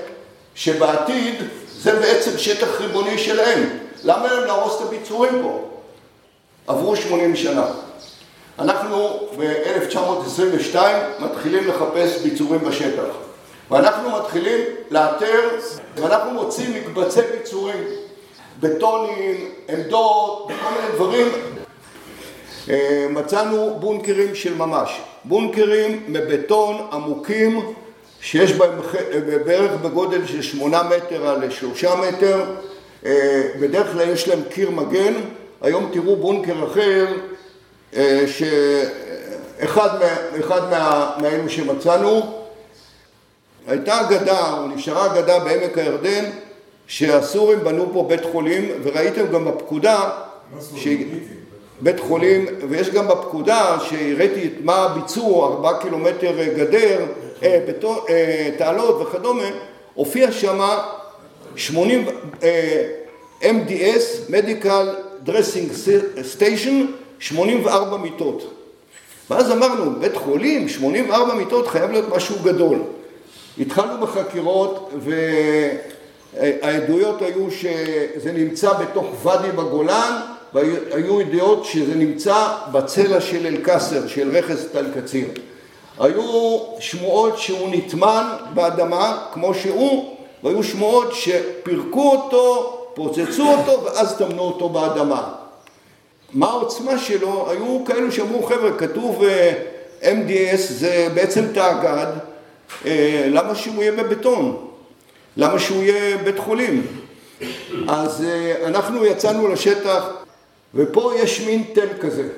שבעתיד 0.54 1.34
זה 1.76 1.92
בעצם 2.00 2.38
שטח 2.38 2.80
ריבוני 2.80 3.18
שלהם. 3.18 3.85
למה 4.06 4.32
להם 4.32 4.44
להרוס 4.44 4.80
את 4.80 4.86
הביצורים 4.86 5.42
פה? 5.42 5.60
עברו 6.66 6.96
80 6.96 7.36
שנה. 7.36 7.66
אנחנו 8.58 9.18
ב-1922 9.38 10.76
מתחילים 11.18 11.68
לחפש 11.68 12.22
ביצורים 12.22 12.60
בשטח. 12.60 13.14
ואנחנו 13.70 14.10
מתחילים 14.18 14.60
לאתר 14.90 15.48
ואנחנו 15.96 16.30
מוצאים 16.30 16.74
מקבצי 16.74 17.20
ביצורים. 17.22 17.84
בטונים, 18.60 19.50
עמדות, 19.68 20.48
כל 20.48 20.70
מיני 20.70 20.92
דברים. 20.94 21.26
מצאנו 23.10 23.76
בונקרים 23.80 24.34
של 24.34 24.54
ממש. 24.54 25.00
בונקרים 25.24 26.04
מבטון 26.08 26.88
עמוקים 26.92 27.72
שיש 28.20 28.52
בהם 28.52 28.80
בערך 29.46 29.72
בגודל 29.82 30.26
של 30.26 30.42
שמונה 30.42 30.82
מטר 30.82 31.28
על 31.28 31.50
שלושה 31.50 31.94
מטר 31.94 32.44
בדרך 33.60 33.92
כלל 33.92 34.08
יש 34.08 34.28
להם 34.28 34.40
קיר 34.50 34.70
מגן. 34.70 35.14
היום 35.62 35.90
תראו 35.92 36.16
בונקר 36.16 36.64
אחר 36.64 37.06
שאחד 38.26 39.98
מה, 40.00 40.70
מה, 40.70 41.16
מאלו 41.22 41.48
שמצאנו. 41.48 42.42
הייתה 43.66 44.00
אגדה, 44.00 44.58
או 44.58 44.66
נשארה 44.68 45.06
אגדה 45.06 45.38
בעמק 45.38 45.78
הירדן 45.78 46.24
שהסורים 46.86 47.58
בנו 47.64 47.90
פה 47.92 48.06
בית 48.08 48.24
חולים 48.32 48.70
וראיתם 48.82 49.26
גם 49.32 49.44
בפקודה 49.44 50.10
ש... 50.76 50.88
בית 51.80 52.00
חולים 52.00 52.46
ויש 52.68 52.90
גם 52.90 53.08
בפקודה 53.08 53.76
שהראיתי 53.88 54.46
את 54.46 54.52
מה 54.60 54.88
ביצעו 54.94 55.46
ארבעה 55.46 55.80
קילומטר 55.80 56.32
גדר, 56.56 57.04
אה, 57.42 57.58
אה, 58.08 58.50
תעלות 58.58 59.00
וכדומה. 59.00 59.48
הופיע 59.94 60.32
שמה 60.32 60.82
80 61.56 62.06
אה, 62.42 62.88
MDS, 63.42 64.30
Medical 64.30 64.86
Dressing 65.26 65.88
Station 66.36 66.86
84 67.18 67.96
מיטות. 67.96 68.52
ואז 69.30 69.52
אמרנו, 69.52 70.00
בית 70.00 70.16
חולים, 70.16 70.68
84 70.68 71.34
מיטות, 71.34 71.68
חייב 71.68 71.90
להיות 71.90 72.16
משהו 72.16 72.36
גדול. 72.42 72.78
התחלנו 73.58 74.06
בחקירות 74.06 74.92
והעדויות 76.34 77.22
היו 77.22 77.50
שזה 77.50 78.32
נמצא 78.32 78.72
בתוך 78.72 79.06
ואדי 79.22 79.48
בגולן 79.48 80.20
והיו 80.54 81.20
ידיעות 81.20 81.64
שזה 81.64 81.94
נמצא 81.94 82.48
בצלע 82.72 83.20
של 83.20 83.46
אל-קאסר, 83.46 84.06
של 84.06 84.36
רכס 84.36 84.66
תל 84.72 84.86
קציר. 85.00 85.28
היו 85.98 86.58
שמועות 86.78 87.38
שהוא 87.38 87.68
נטמן 87.70 88.26
באדמה 88.54 89.26
כמו 89.32 89.54
שהוא, 89.54 90.15
והיו 90.42 90.62
שמועות 90.62 91.14
שפירקו 91.14 92.10
אותו, 92.12 92.72
פוצצו 92.94 93.52
אותו 93.52 93.84
ואז 93.84 94.16
טמנו 94.16 94.42
אותו 94.42 94.68
באדמה. 94.68 95.32
מה 96.32 96.46
העוצמה 96.46 96.98
שלו? 96.98 97.50
היו 97.50 97.84
כאלו 97.86 98.12
שאמרו, 98.12 98.42
חבר'ה, 98.42 98.72
כתוב 98.78 99.22
MDS 100.02 100.56
זה 100.56 101.08
בעצם 101.14 101.44
תאגד, 101.54 102.06
למה 103.26 103.54
שהוא 103.54 103.82
יהיה 103.82 103.92
בבטון? 103.92 104.66
למה 105.36 105.58
שהוא 105.58 105.82
יהיה 105.82 106.16
בית 106.16 106.38
חולים? 106.38 106.86
אז 107.88 108.24
אנחנו 108.64 109.06
יצאנו 109.06 109.48
לשטח, 109.48 110.08
ופה 110.74 111.12
יש 111.16 111.40
מין 111.40 111.64
תל 111.72 111.88
כזה. 112.00 112.28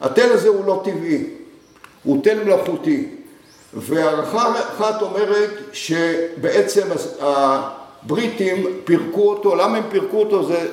התל 0.00 0.32
הזה 0.32 0.48
הוא 0.48 0.64
לא 0.64 0.82
טבעי, 0.84 1.24
הוא 2.04 2.22
תל 2.24 2.44
מלאכותי. 2.44 3.06
והערכה 3.76 4.52
אחת 4.58 5.02
אומרת 5.02 5.50
שבעצם 5.72 6.88
הבריטים 7.20 8.66
פירקו 8.84 9.30
אותו, 9.30 9.54
למה 9.54 9.76
הם 9.76 9.84
פירקו 9.90 10.20
אותו? 10.20 10.44
זה 10.46 10.68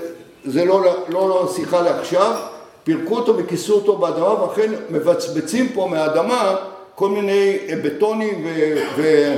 זה 0.46 0.66
לא, 0.66 0.84
לא, 0.84 1.30
לא 1.30 1.52
שיחה 1.56 1.82
לעכשיו, 1.82 2.36
פירקו 2.84 3.16
אותו 3.16 3.38
וכיסו 3.38 3.74
אותו 3.74 3.98
באדמה 3.98 4.44
ואכן 4.44 4.72
מבצבצים 4.90 5.70
פה 5.74 5.88
מהאדמה 5.92 6.56
כל 6.96 7.10
מיני 7.10 7.58
בטונים 7.84 8.46
ו, 8.46 8.76
ו, 8.96 9.34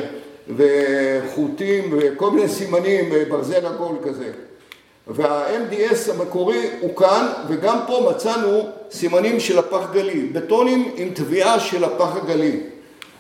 וחוטים 0.56 1.98
וכל 1.98 2.32
מיני 2.32 2.50
סימנים, 2.50 3.10
ברזל 3.30 3.66
עגול 3.66 3.96
כזה. 4.04 4.32
וה-MDS 5.08 6.12
המקורי 6.12 6.70
הוא 6.80 6.96
כאן 6.96 7.28
וגם 7.48 7.78
פה 7.88 8.12
מצאנו 8.12 8.68
סימנים 8.92 9.40
של 9.40 9.60
הפח 9.60 9.92
גלי, 9.94 10.30
בטונים 10.34 10.92
עם 10.96 11.10
טביעה 11.10 11.60
של 11.60 11.84
הפח 11.84 12.16
הגלי. 12.16 12.60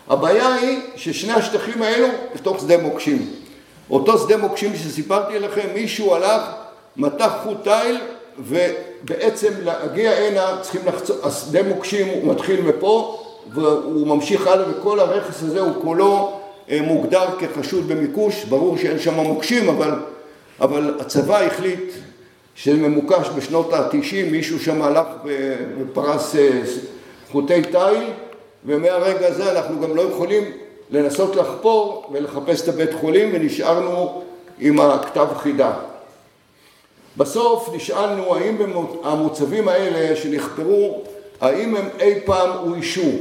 הבעיה 0.07 0.53
היא 0.53 0.79
ששני 0.95 1.33
השטחים 1.33 1.81
האלו 1.81 2.07
בתוך 2.35 2.59
שדה 2.59 2.77
מוקשים. 2.77 3.31
אותו 3.89 4.17
שדה 4.17 4.37
מוקשים 4.37 4.75
שסיפרתי 4.75 5.39
לכם, 5.39 5.67
מישהו 5.73 6.15
הלך 6.15 6.43
מתח 6.97 7.33
חוט 7.43 7.63
תיל 7.63 7.97
ובעצם 8.39 9.53
להגיע 9.63 10.11
הנה 10.11 10.57
צריכים 10.61 10.81
לחצות, 10.85 11.25
השדה 11.25 11.63
מוקשים 11.63 12.07
הוא 12.07 12.33
מתחיל 12.33 12.61
מפה 12.61 13.23
והוא 13.53 14.07
ממשיך 14.07 14.47
הלאה 14.47 14.65
וכל 14.69 14.99
הרכס 14.99 15.43
הזה 15.43 15.59
הוא 15.59 15.73
כולו 15.81 16.39
מוגדר 16.81 17.25
כחשוד 17.39 17.87
במיקוש, 17.87 18.43
ברור 18.43 18.77
שאין 18.77 18.99
שם 18.99 19.13
מוקשים 19.13 19.69
אבל, 19.69 19.91
אבל 20.59 20.95
הצבא 20.99 21.41
החליט 21.41 21.93
שזה 22.55 22.77
ממוקש 22.77 23.27
בשנות 23.35 23.73
התשעים, 23.73 24.31
מישהו 24.31 24.59
שם 24.59 24.81
הלך 24.81 25.07
ופרס 25.79 26.35
חוטי 27.31 27.61
תיל 27.61 28.03
ומהרגע 28.65 29.27
הזה 29.27 29.51
אנחנו 29.51 29.81
גם 29.81 29.95
לא 29.95 30.01
יכולים 30.01 30.43
לנסות 30.89 31.35
לחפור 31.35 32.09
ולחפש 32.11 32.61
את 32.61 32.67
הבית 32.67 32.93
חולים 32.93 33.29
ונשארנו 33.33 34.21
עם 34.59 34.79
הכתב 34.79 35.27
חידה. 35.37 35.73
בסוף 37.17 37.69
נשאלנו 37.75 38.35
האם 38.35 38.57
המוצבים 39.03 39.67
האלה 39.67 40.15
שנחפרו, 40.15 41.01
האם 41.41 41.75
הם 41.75 41.89
אי 41.99 42.13
פעם 42.25 42.49
אוישו, 42.67 43.11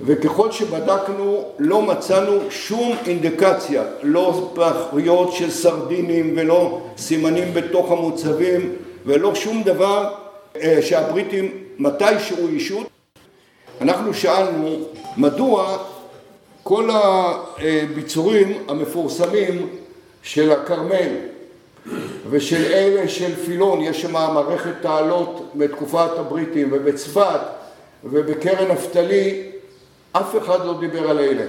וככל 0.00 0.52
שבדקנו 0.52 1.44
לא 1.58 1.82
מצאנו 1.82 2.40
שום 2.50 2.96
אינדיקציה, 3.06 3.82
לא 4.02 4.50
פחריות 4.54 5.32
של 5.32 5.50
סרדינים 5.50 6.34
ולא 6.36 6.80
סימנים 6.98 7.54
בתוך 7.54 7.90
המוצבים 7.90 8.76
ולא 9.06 9.34
שום 9.34 9.62
דבר 9.62 10.14
אה, 10.56 10.78
שהבריטים 10.82 11.50
מתישהו 11.78 12.48
איישו. 12.48 12.95
אנחנו 13.80 14.14
שאלנו 14.14 14.76
מדוע 15.16 15.78
כל 16.62 16.90
הביצורים 16.92 18.64
המפורסמים 18.68 19.68
של 20.22 20.52
הכרמל 20.52 21.08
ושל 22.30 22.64
אלה 22.64 23.08
של 23.08 23.34
פילון, 23.36 23.82
יש 23.82 24.02
שם 24.02 24.12
מערכת 24.12 24.72
תעלות 24.82 25.50
בתקופת 25.54 26.18
הבריטים 26.18 26.68
ובצפת 26.72 27.40
ובקרן 28.04 28.72
נפתלי, 28.72 29.50
אף 30.12 30.36
אחד 30.38 30.64
לא 30.64 30.80
דיבר 30.80 31.10
על 31.10 31.18
אלה. 31.18 31.44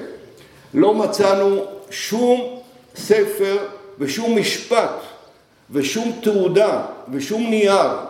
לא 0.74 0.94
מצאנו 0.94 1.62
שום 1.90 2.60
ספר 2.96 3.58
ושום 4.00 4.40
משפט 4.40 4.92
ושום 5.72 6.12
תעודה 6.24 6.86
ושום 7.12 7.50
נייר 7.50 8.07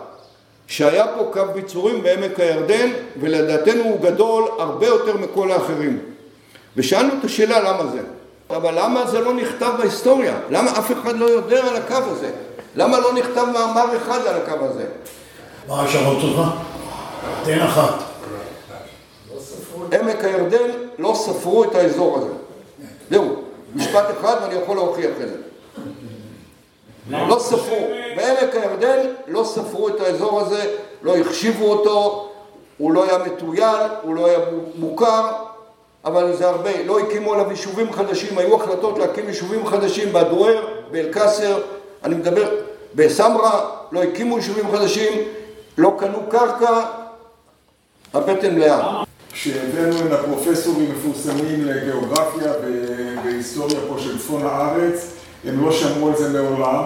שהיה 0.68 1.06
פה 1.06 1.30
קו 1.32 1.52
ביצורים 1.54 2.02
בעמק 2.02 2.40
הירדן 2.40 2.90
ולדעתנו 3.20 3.84
הוא 3.84 4.00
גדול 4.00 4.44
הרבה 4.58 4.86
יותר 4.86 5.16
מכל 5.16 5.50
האחרים. 5.50 5.98
ושאלנו 6.76 7.12
את 7.18 7.24
השאלה 7.24 7.60
למה 7.60 7.86
זה. 7.86 8.00
אבל 8.50 8.78
למה 8.78 9.06
זה 9.06 9.20
לא 9.20 9.34
נכתב 9.34 9.72
בהיסטוריה? 9.78 10.40
למה 10.50 10.70
אף 10.78 10.92
אחד 10.92 11.16
לא 11.16 11.26
יודע 11.26 11.66
על 11.66 11.76
הקו 11.76 11.94
הזה? 11.94 12.30
למה 12.76 12.98
לא 13.00 13.12
נכתב 13.12 13.46
מאמר 13.52 13.96
אחד 13.96 14.26
על 14.26 14.42
הקו 14.42 14.64
הזה? 14.64 14.84
מה 15.68 15.82
השאלות 15.82 16.20
שלך? 16.20 16.40
תן 17.44 17.60
אחת. 17.60 17.94
עמק 19.92 20.24
הירדן 20.24 20.70
לא 20.98 21.14
ספרו 21.14 21.64
את 21.64 21.74
האזור 21.74 22.18
הזה. 22.18 22.32
זהו, 23.10 23.42
משפט 23.74 24.04
אחד 24.20 24.36
ואני 24.42 24.54
יכול 24.54 24.76
להוכיח 24.76 25.10
את 25.22 25.28
זה. 25.28 25.36
לא 27.10 27.38
ספרו. 27.38 27.88
בעמק 28.16 28.54
הירדן 28.54 28.98
לא 29.26 29.44
ספרו 29.44 29.88
את 29.88 30.00
האזור 30.00 30.40
הזה, 30.40 30.74
לא 31.02 31.16
החשיבו 31.16 31.72
אותו, 31.72 32.28
הוא 32.78 32.92
לא 32.92 33.04
היה 33.04 33.18
מטויל, 33.18 33.88
הוא 34.02 34.14
לא 34.14 34.26
היה 34.26 34.38
מוכר, 34.74 35.32
אבל 36.04 36.36
זה 36.36 36.48
הרבה. 36.48 36.82
לא 36.86 36.98
הקימו 36.98 37.34
עליו 37.34 37.50
יישובים 37.50 37.92
חדשים, 37.92 38.38
היו 38.38 38.56
החלטות 38.56 38.98
להקים 38.98 39.28
יישובים 39.28 39.66
חדשים 39.66 40.12
באדואר, 40.12 40.66
באל-קאסר, 40.90 41.60
אני 42.04 42.14
מדבר, 42.14 42.50
בסמרה, 42.94 43.70
לא 43.92 44.02
הקימו 44.02 44.36
יישובים 44.36 44.70
חדשים, 44.70 45.12
לא 45.78 45.96
קנו 45.98 46.18
קרקע, 46.28 46.80
הבטן 48.14 48.54
מלאה. 48.54 49.02
כשהבאנו 49.32 50.06
את 50.06 50.12
הפרופסורים 50.12 50.90
מפורסמים 50.90 51.64
לגיאוגרפיה 51.64 52.52
והיסטוריה 53.24 53.80
פה 53.88 53.96
של 53.98 54.18
צפון 54.18 54.46
הארץ, 54.46 55.17
הם 55.44 55.64
לא 55.64 55.72
שמעו 55.72 56.08
על 56.08 56.16
זה 56.16 56.42
מעולם. 56.42 56.82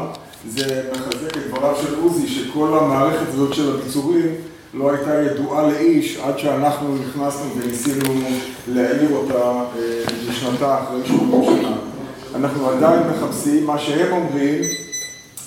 זה 0.48 0.82
מחזק 0.92 1.36
את 1.36 1.46
דבריו 1.48 1.74
של 1.82 1.94
עוזי, 2.02 2.28
שכל 2.28 2.78
המערכת 2.78 3.28
הזאת 3.28 3.54
של 3.54 3.74
הביצורים 3.74 4.26
לא 4.74 4.90
הייתה 4.90 5.14
ידועה 5.22 5.68
לאיש 5.68 6.16
עד 6.16 6.38
שאנחנו 6.38 6.96
נכנסנו 6.96 7.46
וניסינו 7.56 8.14
להעיר 8.68 9.08
אותה 9.12 9.64
בשנתה 10.28 10.68
אה, 10.68 10.82
אחרי 10.82 11.06
שמונים 11.06 11.62
שנה. 11.62 11.76
אנחנו 12.34 12.68
עדיין 12.68 13.02
מחפשים 13.08 13.66
מה 13.66 13.78
שהם 13.78 14.12
אומרים, 14.12 14.62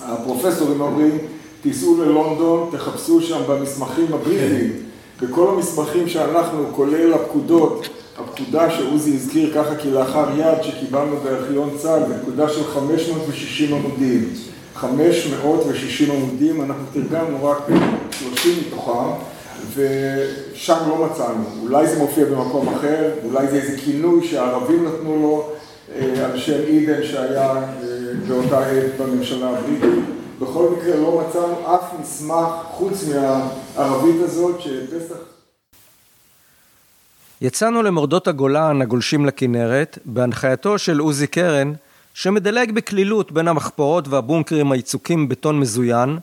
הפרופסורים 0.01 0.81
אומרים, 0.81 1.17
תיסעו 1.61 2.03
ללונדון, 2.03 2.69
תחפשו 2.71 3.21
שם 3.21 3.41
במסמכים 3.47 4.05
הבריטיים, 4.13 4.71
בכל 5.21 5.47
המסמכים 5.47 6.09
שאנחנו, 6.09 6.65
כולל 6.71 7.13
הפקודות, 7.13 7.87
הפקודה 8.17 8.71
שעוזי 8.71 9.15
הזכיר 9.15 9.53
ככה 9.55 9.75
כלאחר 9.75 10.25
יד 10.37 10.63
שקיבלנו 10.63 11.17
בארכיון 11.23 11.77
צה"ל, 11.77 12.07
זה 12.07 12.21
פקודה 12.21 12.49
של 12.49 12.63
560 12.63 13.73
עמודים. 13.73 14.29
560 14.75 16.11
עמודים, 16.11 16.61
אנחנו 16.61 16.83
תרגמנו 16.93 17.45
רק 17.45 17.57
30 18.11 18.53
מתוכם, 18.67 19.09
ושם 19.73 20.77
לא 20.89 21.05
מצאנו. 21.05 21.43
אולי 21.61 21.87
זה 21.87 21.99
מופיע 21.99 22.25
במקום 22.25 22.67
אחר, 22.67 23.11
אולי 23.25 23.47
זה 23.47 23.55
איזה 23.55 23.77
כינוי 23.77 24.27
שהערבים 24.27 24.85
נתנו 24.85 25.21
לו, 25.21 25.49
אה, 25.95 26.25
על 26.25 26.37
שם 26.37 26.59
אידן 26.67 27.03
שהיה 27.03 27.51
אה, 27.51 27.61
באותה 28.27 28.67
עת 28.67 28.91
בממשלה 28.99 29.49
הבריטית. 29.49 30.03
בכל 30.39 30.69
מקרה 30.77 30.95
לא 30.95 31.21
מצאנו 31.21 31.75
אף 31.75 31.99
מסמך 32.01 32.47
חוץ 32.71 33.05
מהערבית 33.07 34.21
הזאת 34.23 34.61
שפסח... 34.61 35.34
יצאנו 37.41 37.83
למורדות 37.83 38.27
הגולן 38.27 38.81
הגולשים 38.81 39.25
לכנרת, 39.25 39.97
בהנחייתו 40.05 40.77
של 40.77 40.99
עוזי 40.99 41.27
קרן, 41.27 41.73
שמדלג 42.13 42.71
בקלילות 42.71 43.31
בין 43.31 43.47
המחפורות 43.47 44.07
והבונקרים 44.07 44.71
היצוקים 44.71 45.29
בטון 45.29 45.59
מזוין, 45.59 46.17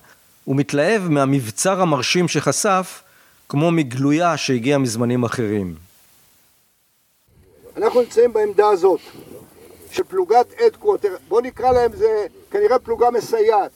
ומתלהב 0.47 1.09
מהמבצר 1.09 1.81
המרשים 1.83 2.29
שחשף, 2.29 3.03
כמו 3.49 3.71
מגלויה 3.71 4.37
שהגיעה 4.37 4.79
מזמנים 4.79 5.25
אחרים. 5.25 5.75
אנחנו 7.77 8.01
נמצאים 8.01 8.33
בעמדה 8.33 8.69
הזאת, 8.69 9.01
של 9.91 10.03
פלוגת 10.03 10.53
אדקווטר, 10.67 11.17
בואו 11.29 11.41
נקרא 11.41 11.73
להם 11.73 11.91
זה 11.97 12.27
כנראה 12.51 12.79
פלוגה 12.79 13.11
מסייעת. 13.11 13.71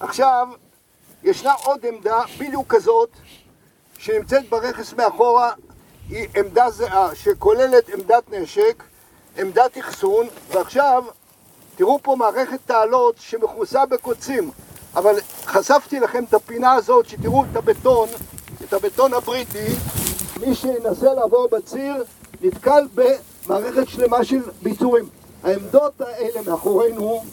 עכשיו, 0.00 0.48
ישנה 1.24 1.52
עוד 1.52 1.86
עמדה 1.86 2.20
בדיוק 2.38 2.74
כזאת, 2.74 3.10
שנמצאת 3.98 4.48
ברכס 4.48 4.92
מאחורה, 4.92 5.52
היא 6.08 6.28
עמדה 6.36 6.70
זהה, 6.70 7.14
שכוללת 7.14 7.88
עמדת 7.88 8.22
נשק, 8.32 8.82
עמדת 9.38 9.78
אחסון, 9.78 10.26
ועכשיו 10.48 11.04
תראו 11.76 11.98
פה 12.02 12.16
מערכת 12.18 12.58
תעלות 12.66 13.14
שמכוסה 13.18 13.86
בקוצים, 13.86 14.50
אבל 14.94 15.14
חשפתי 15.44 16.00
לכם 16.00 16.24
את 16.24 16.34
הפינה 16.34 16.72
הזאת, 16.72 17.08
שתראו 17.08 17.44
את 17.50 17.56
הבטון, 17.56 18.08
את 18.64 18.72
הבטון 18.72 19.14
הבריטי, 19.14 19.66
מי 20.40 20.54
שינסה 20.54 21.14
לעבור 21.14 21.48
בציר 21.52 22.04
נתקל 22.42 22.86
במערכת 22.94 23.88
שלמה 23.88 24.24
של 24.24 24.40
ביצורים. 24.62 25.08
העמדות 25.44 26.00
האלה 26.00 26.40
מאחורינו 26.46 27.24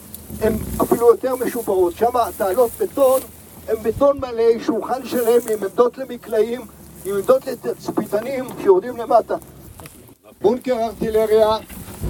הן 0.41 0.53
אפילו 0.82 1.08
יותר 1.08 1.36
משופרות, 1.36 1.95
שם 1.95 2.17
התעלות 2.17 2.71
בטון 2.79 3.21
הן 3.67 3.75
בטון 3.84 4.19
מלא, 4.19 4.60
שולחן 4.65 5.05
שלם 5.05 5.41
עם 5.51 5.63
עמדות 5.63 5.97
למקלעים, 5.97 6.62
עמדות 7.10 7.48
לתצפיתנים 7.48 8.45
שיורדים 8.62 8.98
למטה. 8.98 9.36
בונקר 10.41 10.84
ארטילריה 10.84 11.58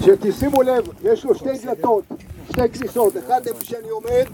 שתשימו 0.01 0.61
לב, 0.61 0.83
יש 1.03 1.23
לו 1.23 1.35
שתי 1.35 1.57
דלתות, 1.63 2.03
שתי 2.51 2.69
כניסות, 2.69 3.17
אחד 3.17 3.47
איפה 3.47 3.65
שאני 3.65 3.89
עומד, 3.89 4.25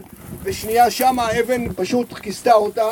ושנייה 0.44 0.92
שם 0.92 1.20
האבן 1.20 1.74
פשוט 1.74 2.14
כיסתה 2.14 2.54
אותה. 2.54 2.90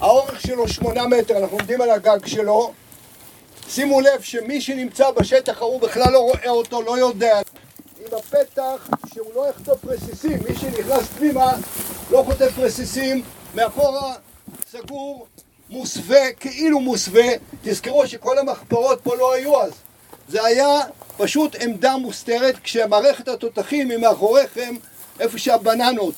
האורך 0.00 0.40
שלו 0.40 0.68
שמונה 0.68 1.06
מטר, 1.06 1.38
אנחנו 1.38 1.56
עומדים 1.56 1.80
על 1.80 1.90
הגג 1.90 2.26
שלו. 2.26 2.72
שימו 3.68 4.00
לב 4.00 4.20
שמי 4.20 4.60
שנמצא 4.60 5.10
בשטח 5.10 5.62
ההוא 5.62 5.80
בכלל 5.80 6.12
לא 6.12 6.18
רואה 6.18 6.48
אותו, 6.48 6.82
לא 6.82 6.98
יודע. 6.98 7.40
עם 8.00 8.18
הפתח 8.18 8.88
שהוא 9.14 9.26
לא 9.34 9.48
יחטוף 9.48 9.84
רסיסים, 9.84 10.38
מי 10.48 10.54
שנכנס 10.54 11.08
פנימה 11.18 11.52
לא 12.10 12.22
חוטף 12.26 12.58
רסיסים, 12.58 13.22
מאחורה 13.54 14.14
סגור, 14.70 15.26
מוסווה, 15.70 16.32
כאילו 16.40 16.80
מוסווה. 16.80 17.28
תזכרו 17.62 18.06
שכל 18.06 18.38
המחפרות 18.38 19.00
פה 19.02 19.16
לא 19.16 19.34
היו 19.34 19.62
אז. 19.62 19.72
זה 20.28 20.44
היה 20.44 20.80
פשוט 21.16 21.56
עמדה 21.62 21.96
מוסתרת 21.96 22.54
כשמערכת 22.62 23.28
התותחים 23.28 23.90
היא 23.90 23.98
מאחוריכם 23.98 24.74
איפה 25.20 25.38
שהבננות. 25.38 26.14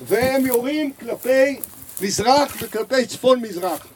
והם 0.00 0.46
יורים 0.46 0.92
כלפי 1.00 1.60
מזרח 2.00 2.56
וכלפי 2.60 3.06
צפון 3.06 3.40
מזרח. 3.40 3.86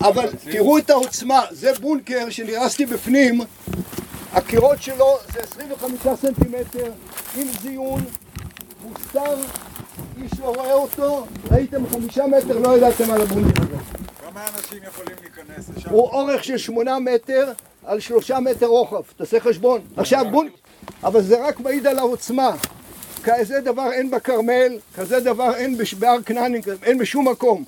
אבל 0.00 0.30
תראו 0.50 0.78
את 0.78 0.90
העוצמה, 0.90 1.42
זה 1.50 1.72
בונקר 1.72 2.30
שנרסתי 2.30 2.86
בפנים. 2.86 3.40
הקירות 4.32 4.82
שלו 4.82 5.18
זה 5.32 5.40
25 5.40 6.00
סנטימטר 6.20 6.92
עם 7.36 7.48
זיון, 7.62 8.04
מוסתר, 8.82 9.36
איש 10.22 10.40
לא 10.40 10.46
רואה 10.46 10.72
אותו, 10.72 11.26
ראיתם 11.50 11.86
חמישה 11.86 12.26
מטר, 12.26 12.58
לא 12.58 12.76
ידעתם 12.76 13.10
על 13.10 13.20
הבונקר 13.22 13.62
הזה. 13.62 13.76
כמה 14.20 14.44
אנשים 14.54 14.82
יכולים 14.88 15.16
להיכנס 15.20 15.70
לשם? 15.76 15.90
הוא 15.90 16.08
אורך 16.08 16.44
של 16.44 16.58
שמונה 16.58 16.98
מטר 16.98 17.52
על 17.84 18.00
שלושה 18.00 18.40
מטר 18.40 18.66
רוחב, 18.66 19.02
תעשה 19.16 19.40
חשבון. 19.40 19.80
עכשיו 19.96 20.24
בון... 20.30 20.48
אבל 21.04 21.22
זה 21.22 21.46
רק 21.46 21.60
מעיד 21.60 21.86
על 21.86 21.98
העוצמה. 21.98 22.56
כזה 23.24 23.60
דבר 23.60 23.92
אין 23.92 24.10
בכרמל, 24.10 24.78
כזה 24.96 25.20
דבר 25.20 25.54
אין 25.56 25.78
בהר 25.98 26.22
כנעני, 26.22 26.60
אין 26.82 26.98
בשום 26.98 27.28
מקום. 27.28 27.64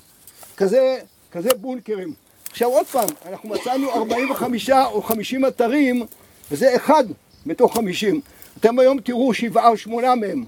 כזה, 0.57 0.99
כזה 1.31 1.49
בונקרים. 1.55 2.13
עכשיו 2.51 2.69
עוד 2.69 2.85
פעם, 2.85 3.07
אנחנו 3.29 3.49
מצאנו 3.49 3.91
45 3.91 4.69
או 4.69 5.01
50 5.01 5.45
אתרים, 5.45 6.05
וזה 6.51 6.75
אחד 6.75 7.03
מתוך 7.45 7.75
50. 7.75 8.21
אתם 8.59 8.79
היום 8.79 8.99
תראו 8.99 9.33
שבעה 9.33 9.67
או 9.67 9.77
שמונה 9.77 10.15
מהם. 10.15 10.43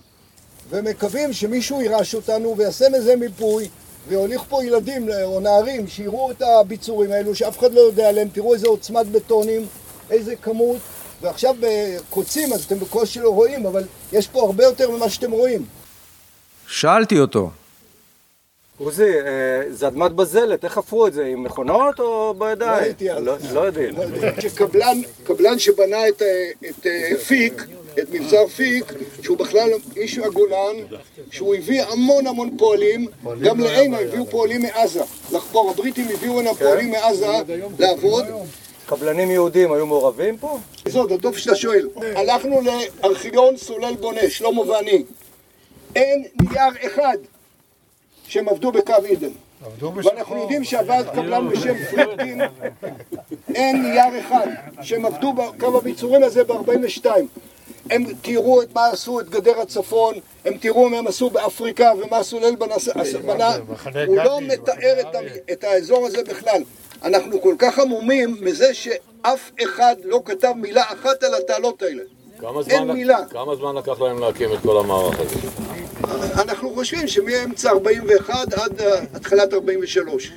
ומקווים 0.69 1.33
שמישהו 1.33 1.81
יירש 1.81 2.15
אותנו 2.15 2.57
ויעשה 2.57 2.89
מזה 2.89 3.15
מיפוי 3.15 3.69
ויוליך 4.07 4.41
פה 4.49 4.65
ילדים 4.65 5.09
או 5.23 5.39
נערים 5.39 5.87
שיראו 5.87 6.31
את 6.31 6.41
הביצורים 6.41 7.11
האלו 7.11 7.35
שאף 7.35 7.59
אחד 7.59 7.73
לא 7.73 7.79
יודע 7.79 8.09
עליהם, 8.09 8.27
תראו 8.33 8.53
איזה 8.53 8.67
עוצמת 8.67 9.07
בטונים, 9.07 9.67
איזה 10.09 10.35
כמות 10.35 10.77
ועכשיו 11.21 11.55
בקוצים 11.59 12.53
אז 12.53 12.63
אתם 12.63 12.79
בקושי 12.79 13.19
לא 13.19 13.29
רואים, 13.29 13.65
אבל 13.65 13.83
יש 14.11 14.27
פה 14.27 14.41
הרבה 14.41 14.63
יותר 14.63 14.91
ממה 14.91 15.09
שאתם 15.09 15.31
רואים. 15.31 15.65
שאלתי 16.67 17.19
אותו, 17.19 17.49
עוזי, 18.77 19.03
אה, 19.03 19.21
זה 19.69 19.87
אדמת 19.87 20.11
בזלת, 20.11 20.63
איך 20.63 20.73
חפרו 20.73 21.07
את 21.07 21.13
זה? 21.13 21.25
עם 21.25 21.43
מכונות 21.43 21.99
או 21.99 22.33
בידיים? 22.37 22.71
לא 22.71 22.75
הייתי 22.85 23.11
אז. 23.11 23.23
לא- 23.23 23.35
לא 23.53 23.59
יודעים. 23.59 23.95
שקבלן 24.39 25.01
קבלן 25.23 25.59
שבנה 25.59 26.07
את, 26.07 26.21
אה, 26.21 26.49
אה, 26.85 27.17
פיק, 27.27 27.63
את 27.99 28.09
מבצר 28.11 28.47
פיק, 28.47 28.93
שהוא 29.21 29.37
בכלל 29.37 29.69
איש 29.95 30.17
הגולן, 30.17 30.75
שהוא 31.31 31.55
הביא 31.55 31.83
המון 31.83 32.27
המון 32.27 32.57
פועלים, 32.57 33.07
גם 33.41 33.59
לעינה 33.59 33.99
הביאו 33.99 34.25
פועלים 34.25 34.61
מעזה 34.61 35.01
לחפור, 35.31 35.71
הבריטים 35.71 36.07
הביאו 36.13 36.39
הנה 36.39 36.53
פועלים 36.53 36.91
מעזה 36.91 37.27
לעבוד. 37.79 38.25
קבלנים 38.85 39.31
יהודים 39.31 39.71
היו 39.71 39.85
מעורבים 39.85 40.37
פה? 40.37 40.57
זאת, 40.87 41.11
הטוב 41.11 41.37
שאתה 41.37 41.55
שואל. 41.55 41.87
הלכנו 42.15 42.61
לארכיון 42.61 43.57
סולל 43.57 43.95
בונה, 43.99 44.29
שלמה 44.29 44.61
ואני. 44.61 45.03
אין 45.95 46.25
נייר 46.41 46.73
אחד 46.87 47.17
שהם 48.27 48.49
עבדו 48.49 48.71
בקו 48.71 48.93
עידן. 49.05 49.29
ואנחנו 49.79 50.37
יודעים 50.37 50.63
שעבד 50.63 51.03
קבלן 51.15 51.49
בשם 51.49 51.75
פרידקין, 51.91 52.41
אין 53.55 53.81
נייר 53.81 54.19
אחד 54.19 54.47
שהם 54.81 55.05
עבדו 55.05 55.33
בקו 55.33 55.77
הביצורים 55.77 56.23
הזה 56.23 56.43
ב-42. 56.43 57.05
הם 57.89 58.03
תראו 58.21 58.61
את 58.61 58.75
מה 58.75 58.85
עשו 58.85 59.19
את 59.19 59.29
גדר 59.29 59.61
הצפון, 59.61 60.15
הם 60.45 60.57
תראו 60.57 60.89
מה 60.89 60.97
הם 60.97 61.07
עשו 61.07 61.29
באפריקה 61.29 61.91
ומה 62.01 62.23
סולל 62.23 62.55
בנה, 62.55 63.55
הוא 64.07 64.15
לא 64.15 64.41
מתאר 64.41 64.99
את, 65.51 65.63
האזור 65.63 66.05
הזה 66.05 66.23
בכלל. 66.23 66.61
אנחנו 67.03 67.41
כל 67.41 67.55
כך 67.59 67.79
עמומים 67.79 68.37
מזה 68.41 68.73
שאף 68.73 69.51
אחד 69.63 69.95
לא 70.03 70.21
כתב 70.25 70.53
מילה 70.55 70.83
אחת 70.83 71.23
על 71.23 71.35
התעלות 71.35 71.81
האלה. 71.81 72.03
אין 72.69 72.91
מילה. 72.91 73.19
כמה 73.29 73.55
זמן 73.55 73.75
לקח 73.75 74.01
להם 74.01 74.19
להקים 74.19 74.53
את 74.53 74.59
כל 74.63 74.79
המערך 74.79 75.19
הזה? 75.19 75.64
אנחנו 76.41 76.73
חושבים 76.73 77.07
שמאמצע 77.07 77.69
41 77.69 78.53
עד 78.53 78.81
אה, 78.81 79.03
התחלת 79.13 79.53
43. 79.53 80.31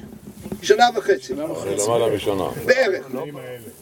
שנה 0.62 0.84
וחצי, 0.94 1.34
למעלה 1.34 2.14
משנה. 2.14 2.48
בערך. 2.66 3.06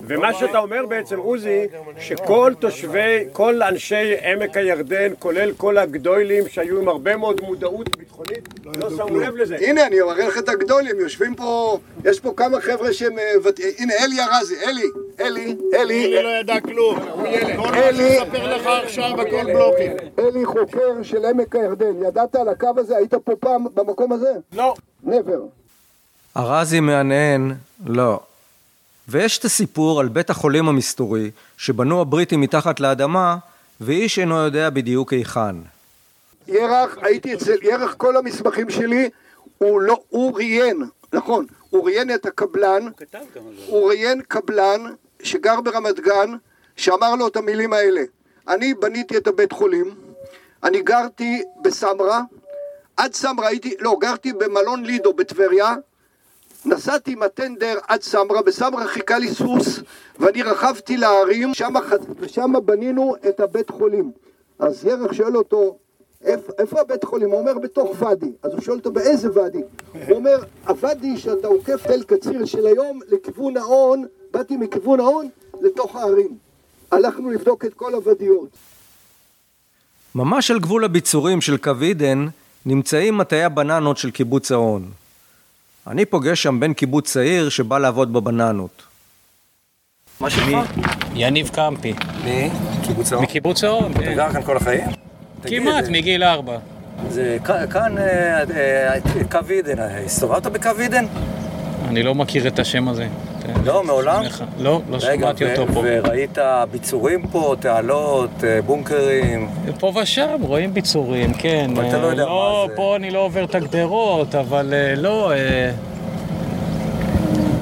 ומה 0.06 0.34
שאתה 0.34 0.58
אומר 0.58 0.86
בעצם, 0.86 1.18
עוזי, 1.18 1.66
שכל 2.00 2.52
תושבי, 2.58 3.24
כל 3.32 3.62
אנשי 3.62 4.14
עמק 4.22 4.56
הירדן, 4.56 5.12
כולל 5.18 5.52
כל 5.56 5.78
הגדולים 5.78 6.48
שהיו 6.48 6.80
עם 6.80 6.88
הרבה 6.88 7.16
מאוד 7.16 7.40
מודעות 7.40 7.96
ביטחונית, 7.96 8.48
לא 8.64 8.90
שמו 8.90 9.18
לב 9.20 9.36
לזה. 9.36 9.56
הנה, 9.60 9.86
אני 9.86 10.00
אראה 10.00 10.28
לך 10.28 10.38
את 10.38 10.48
הגדולים, 10.48 11.00
יושבים 11.00 11.34
פה, 11.34 11.78
יש 12.04 12.20
פה 12.20 12.32
כמה 12.36 12.60
חבר'ה 12.60 12.92
שהם... 12.92 13.18
אה, 13.18 13.32
ות- 13.44 13.60
הנה, 13.78 13.92
אלי 14.04 14.16
ארזי, 14.20 14.54
אלי, 14.66 14.82
אלי, 15.20 15.56
אלי. 15.74 16.04
אלי 16.04 16.22
לא 16.22 16.28
ידע 16.40 16.60
כלום. 16.60 16.98
הוא 17.12 17.26
ילד. 17.26 17.56
כל 17.56 17.62
מה 17.70 17.88
אלי. 17.88 18.14
שהוא 18.14 18.26
מספר 18.26 18.56
לך 18.56 18.66
עכשיו 18.84 19.20
הכל 19.20 19.44
בלוקים. 19.52 19.92
אלי 20.18 20.44
חוקר 20.44 21.02
של 21.02 21.24
עמק 21.24 21.56
הירדן, 21.56 22.02
ידעת 22.06 22.36
על 22.36 22.48
הקו 22.48 22.68
הזה? 22.76 22.96
היית 22.96 23.14
פה 23.14 23.32
פעם 23.40 23.64
במקום 23.74 24.12
הזה? 24.12 24.32
לא. 24.52 24.74
נבר. 25.04 25.40
ארזי 26.36 26.80
מהנהן, 26.80 27.52
לא. 27.86 28.20
ויש 29.08 29.38
את 29.38 29.44
הסיפור 29.44 30.00
על 30.00 30.08
בית 30.08 30.30
החולים 30.30 30.68
המסתורי, 30.68 31.30
שבנו 31.56 32.00
הבריטים 32.00 32.40
מתחת 32.40 32.80
לאדמה, 32.80 33.36
ואיש 33.80 34.18
אינו 34.18 34.36
יודע 34.36 34.70
בדיוק 34.70 35.12
היכן. 35.12 35.56
ירח, 36.48 36.96
הייתי 37.02 37.34
אצל 37.34 37.56
ירח, 37.62 37.94
כל 37.94 38.16
המסמכים 38.16 38.70
שלי, 38.70 39.10
הוא 39.58 39.80
לא, 39.80 40.00
הוא 40.08 40.36
ראיין, 40.36 40.82
נכון, 41.12 41.46
הוא 41.70 41.84
ראיין 41.84 42.14
את 42.14 42.26
הקבלן, 42.26 42.88
הוא 43.66 43.88
ראיין 43.88 44.20
קבלן 44.28 44.80
שגר 45.22 45.60
ברמת 45.60 46.00
גן, 46.00 46.30
שאמר 46.76 47.14
לו 47.14 47.28
את 47.28 47.36
המילים 47.36 47.72
האלה, 47.72 48.02
אני 48.48 48.74
בניתי 48.74 49.16
את 49.16 49.26
הבית 49.26 49.52
חולים, 49.52 49.94
אני 50.64 50.82
גרתי 50.82 51.42
בסמרה, 51.62 52.20
עד 52.96 53.14
סמרה 53.14 53.48
הייתי, 53.48 53.74
לא, 53.80 53.96
גרתי 54.00 54.32
במלון 54.32 54.84
לידו 54.84 55.12
בטבריה, 55.12 55.74
נסעתי 56.66 57.12
עם 57.12 57.22
הטנדר 57.22 57.78
עד 57.88 58.02
סמרה, 58.02 58.42
בסמרה 58.42 58.86
חיכה 58.86 59.18
לי 59.18 59.34
סוס 59.34 59.80
ואני 60.18 60.42
רכבתי 60.42 60.96
להרים, 60.96 61.52
ושם 62.18 62.52
בנינו 62.64 63.14
את 63.28 63.40
הבית 63.40 63.70
חולים. 63.70 64.10
אז 64.58 64.84
ירח 64.84 65.12
שואל 65.12 65.36
אותו, 65.36 65.76
איפה, 66.24 66.52
איפה 66.58 66.80
הבית 66.80 67.04
חולים? 67.04 67.30
הוא 67.30 67.38
אומר, 67.40 67.58
בתוך 67.58 67.90
ואדי. 67.98 68.32
אז 68.42 68.52
הוא 68.52 68.60
שואל 68.60 68.76
אותו, 68.76 68.92
באיזה 68.92 69.28
ואדי? 69.34 69.62
הוא 69.92 70.16
אומר, 70.16 70.36
הוואדי 70.66 71.18
שאתה 71.18 71.46
עוקף 71.46 71.86
תל 71.86 72.02
קציר 72.02 72.44
של 72.44 72.66
היום 72.66 73.00
לכיוון 73.08 73.56
ההון, 73.56 74.06
באתי 74.30 74.56
מכיוון 74.56 75.00
ההון 75.00 75.28
לתוך 75.60 75.96
הערים. 75.96 76.36
הלכנו 76.90 77.30
לבדוק 77.30 77.64
את 77.64 77.74
כל 77.74 77.94
הוואדיות. 77.94 78.48
ממש 80.14 80.50
על 80.50 80.58
גבול 80.58 80.84
הביצורים 80.84 81.40
של 81.40 81.56
קו 81.56 81.72
עידן 81.80 82.26
נמצאים 82.66 83.18
מטעי 83.18 83.44
הבננות 83.44 83.96
של 83.96 84.10
קיבוץ 84.10 84.52
האון. 84.52 84.90
אני 85.86 86.04
פוגש 86.04 86.42
שם 86.42 86.60
בן 86.60 86.72
קיבוץ 86.72 87.12
צעיר 87.12 87.48
שבא 87.48 87.78
לעבוד 87.78 88.12
בבננות. 88.12 88.82
מה 90.20 90.30
שלך? 90.30 90.46
יניב 91.14 91.48
קמפי. 91.48 91.94
מקיבוץ 92.80 93.12
האון? 93.12 93.24
מקיבוץ 93.24 93.64
האון, 93.64 93.92
אתה 93.92 94.00
כן. 94.00 94.14
גר 94.14 94.32
כאן 94.32 94.42
כל 94.42 94.56
החיים? 94.56 94.86
כמעט, 95.42 95.84
מגיל 95.90 96.24
ארבע. 96.24 96.58
זה 97.08 97.38
כאן 97.70 97.98
אה, 97.98 98.42
אה, 98.56 98.94
קו 99.30 99.38
עידן, 99.48 99.78
אה, 99.78 100.04
הסתובבת 100.04 100.46
בקו 100.46 100.70
עידן? 100.78 101.04
אני 101.88 102.02
לא 102.02 102.14
מכיר 102.14 102.48
את 102.48 102.58
השם 102.58 102.88
הזה. 102.88 103.08
לא, 103.64 103.84
מעולם? 103.84 104.22
לא, 104.58 104.80
לא 104.90 104.96
רגע, 105.02 105.26
שמעתי 105.26 105.52
אותו 105.52 105.72
פה. 105.74 105.82
וראית 105.84 106.38
ביצורים 106.70 107.26
פה, 107.26 107.54
תעלות, 107.60 108.44
אה, 108.44 108.62
בונקרים? 108.62 109.48
פה 109.80 109.92
ושם 110.02 110.36
רואים 110.42 110.74
ביצורים, 110.74 111.34
כן. 111.34 111.70
אבל 111.76 111.88
אתה 111.88 111.98
לא 111.98 112.06
אה, 112.06 112.10
יודע 112.10 112.24
לא, 112.24 112.62
מה 112.66 112.70
זה. 112.70 112.76
פה 112.76 112.96
אני 112.96 113.10
לא 113.10 113.18
עובר 113.18 113.44
את 113.44 113.54
הגדרות, 113.54 114.34
אבל 114.34 114.74
אה, 114.74 114.94
לא... 114.96 115.32
אה, 115.32 115.70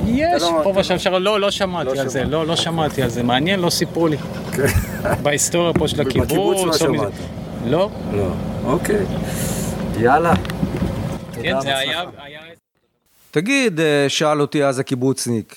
יש, 0.06 0.42
לא- 0.42 0.60
פה 0.64 0.72
ושם, 0.76 0.94
אפשר- 0.94 1.18
לא, 1.18 1.40
לא 1.40 1.50
שמעתי 1.50 1.94
לא 1.96 2.00
על 2.00 2.08
זה. 2.08 2.24
לא, 2.24 2.46
לא 2.46 2.56
שמעתי 2.56 3.02
על 3.02 3.08
זה, 3.08 3.22
מעניין, 3.22 3.60
לא 3.60 3.70
סיפרו 3.70 4.06
לי. 4.08 4.16
בהיסטוריה 5.22 5.72
פה 5.72 5.88
של 5.88 6.04
בקיבוץ 6.04 6.26
הקיבוץ. 6.30 6.56
לא 6.56 6.62
או 6.62 6.68
מזה- 6.68 6.78
שמעת. 6.78 7.12
לא, 7.66 7.88
לא. 8.12 8.26
אוקיי. 8.64 8.96
יאללה. 10.00 10.32
כן, 11.42 11.60
זה 11.60 11.76
היה... 11.78 12.02
תגיד, 13.30 13.80
אה, 13.80 14.04
שאל 14.08 14.40
אותי 14.40 14.64
אז 14.64 14.78
הקיבוצניק, 14.78 15.56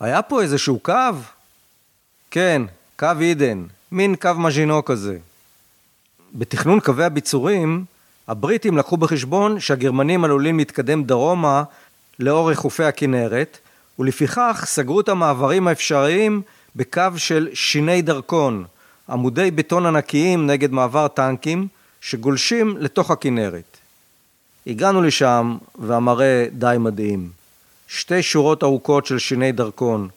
היה 0.00 0.22
פה 0.22 0.42
איזשהו 0.42 0.78
קו? 0.78 0.92
כן, 2.30 2.62
קו 2.96 3.06
עידן, 3.18 3.64
מין 3.92 4.16
קו 4.16 4.30
מז'ינו 4.36 4.84
כזה. 4.84 5.18
בתכנון 6.34 6.80
קווי 6.80 7.04
הביצורים, 7.04 7.84
הבריטים 8.28 8.78
לקחו 8.78 8.96
בחשבון 8.96 9.60
שהגרמנים 9.60 10.24
עלולים 10.24 10.58
להתקדם 10.58 11.04
דרומה 11.04 11.62
לאורך 12.18 12.58
חופי 12.58 12.84
הכנרת, 12.84 13.58
ולפיכך 13.98 14.64
סגרו 14.66 15.00
את 15.00 15.08
המעברים 15.08 15.68
האפשריים 15.68 16.42
בקו 16.76 17.02
של 17.16 17.48
שיני 17.54 18.02
דרכון, 18.02 18.64
עמודי 19.08 19.50
בטון 19.50 19.86
ענקיים 19.86 20.46
נגד 20.46 20.72
מעבר 20.72 21.08
טנקים, 21.08 21.68
שגולשים 22.00 22.76
לתוך 22.78 23.10
הכנרת. 23.10 23.76
הגענו 24.66 25.02
לשם, 25.02 25.56
והמראה 25.78 26.46
די 26.52 26.76
מדהים. 26.80 27.37
שתי 27.88 28.22
שורות 28.22 28.62
ארוכות 28.62 29.06
של 29.06 29.18
שיני 29.18 29.52
דרכון, 29.52 30.08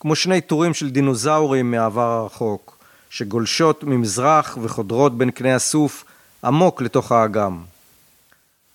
כמו 0.00 0.16
שני 0.16 0.40
טורים 0.40 0.74
של 0.74 0.90
דינוזאורים 0.90 1.70
מהעבר 1.70 2.10
הרחוק, 2.10 2.78
שגולשות 3.10 3.84
ממזרח 3.84 4.58
וחודרות 4.62 5.18
בין 5.18 5.30
קני 5.30 5.52
הסוף 5.52 6.04
עמוק 6.44 6.82
לתוך 6.82 7.12
האגם. 7.12 7.62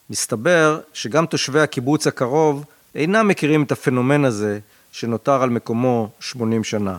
מסתבר 0.10 0.80
שגם 0.94 1.26
תושבי 1.26 1.60
הקיבוץ 1.60 2.08
הקרוב 2.08 2.66
אינם 2.96 3.28
מכירים 3.28 3.64
את 3.64 3.72
הפנומן 3.72 4.26
הזה 4.26 4.60
שנותר 4.92 5.44
על 5.44 5.50
מקומו 5.50 6.10
80 6.20 6.64
שנה. 6.64 6.98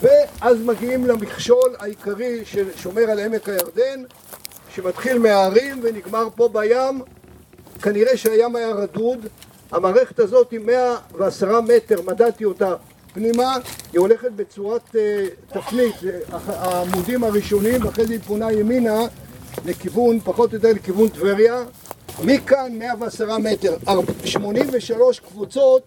ואז 0.00 0.56
מגיעים 0.64 1.06
למכשול 1.06 1.74
העיקרי 1.78 2.44
ששומר 2.44 3.02
על 3.02 3.18
עמק 3.18 3.48
הירדן, 3.48 4.02
שמתחיל 4.74 5.18
מההרים 5.18 5.80
ונגמר 5.82 6.28
פה 6.36 6.48
בים. 6.52 7.02
כנראה 7.82 8.16
שהים 8.16 8.56
היה 8.56 8.70
רדוד. 8.70 9.26
המערכת 9.74 10.18
הזאת 10.18 10.50
היא 10.50 10.60
110 10.60 11.60
מטר, 11.60 12.02
מדדתי 12.02 12.44
אותה 12.44 12.74
פנימה, 13.14 13.56
היא 13.92 14.00
הולכת 14.00 14.32
בצורת 14.36 14.96
אה, 14.96 15.26
תפנית, 15.52 15.94
הח- 16.32 16.48
העמודים 16.48 17.24
הראשונים, 17.24 17.84
ואחרי 17.84 18.06
זה 18.06 18.12
היא 18.12 18.20
פונה 18.26 18.52
ימינה 18.52 19.00
לכיוון, 19.64 20.20
פחות 20.20 20.50
או 20.50 20.56
יותר 20.56 20.68
לכיוון 20.72 21.08
טבריה. 21.08 21.64
מכאן 22.24 22.72
110 22.78 23.38
מטר, 23.38 23.76
ארבע- 23.88 24.12
83 24.24 25.20
קבוצות 25.20 25.82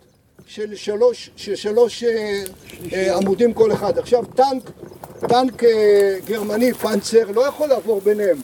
של 0.47 0.76
שלוש, 0.76 1.30
של 1.36 1.56
שלוש 1.56 2.04
אה, 2.04 2.43
אה, 2.93 3.15
עמודים 3.17 3.54
כל 3.54 3.71
אחד. 3.71 3.97
עכשיו 3.97 4.23
טנק, 4.36 4.63
טנק 5.19 5.63
אה, 5.63 5.69
גרמני, 6.26 6.73
פנצר, 6.73 7.32
לא 7.36 7.47
יכול 7.47 7.67
לעבור 7.67 8.02
ביניהם. 8.02 8.38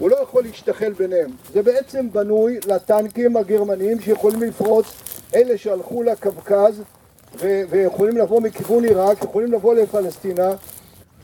הוא 0.00 0.10
לא 0.10 0.22
יכול 0.22 0.42
להשתחל 0.44 0.92
ביניהם. 0.92 1.30
זה 1.54 1.62
בעצם 1.62 2.12
בנוי 2.12 2.58
לטנקים 2.66 3.36
הגרמנים 3.36 4.00
שיכולים 4.00 4.42
לפרוץ, 4.42 4.86
אלה 5.34 5.58
שהלכו 5.58 6.02
לקווקז 6.02 6.82
ו- 7.40 7.62
ויכולים 7.70 8.16
לבוא 8.16 8.40
מכיוון 8.40 8.84
עיראק, 8.84 9.24
יכולים 9.24 9.52
לבוא 9.52 9.74
לפלסטינה. 9.74 10.50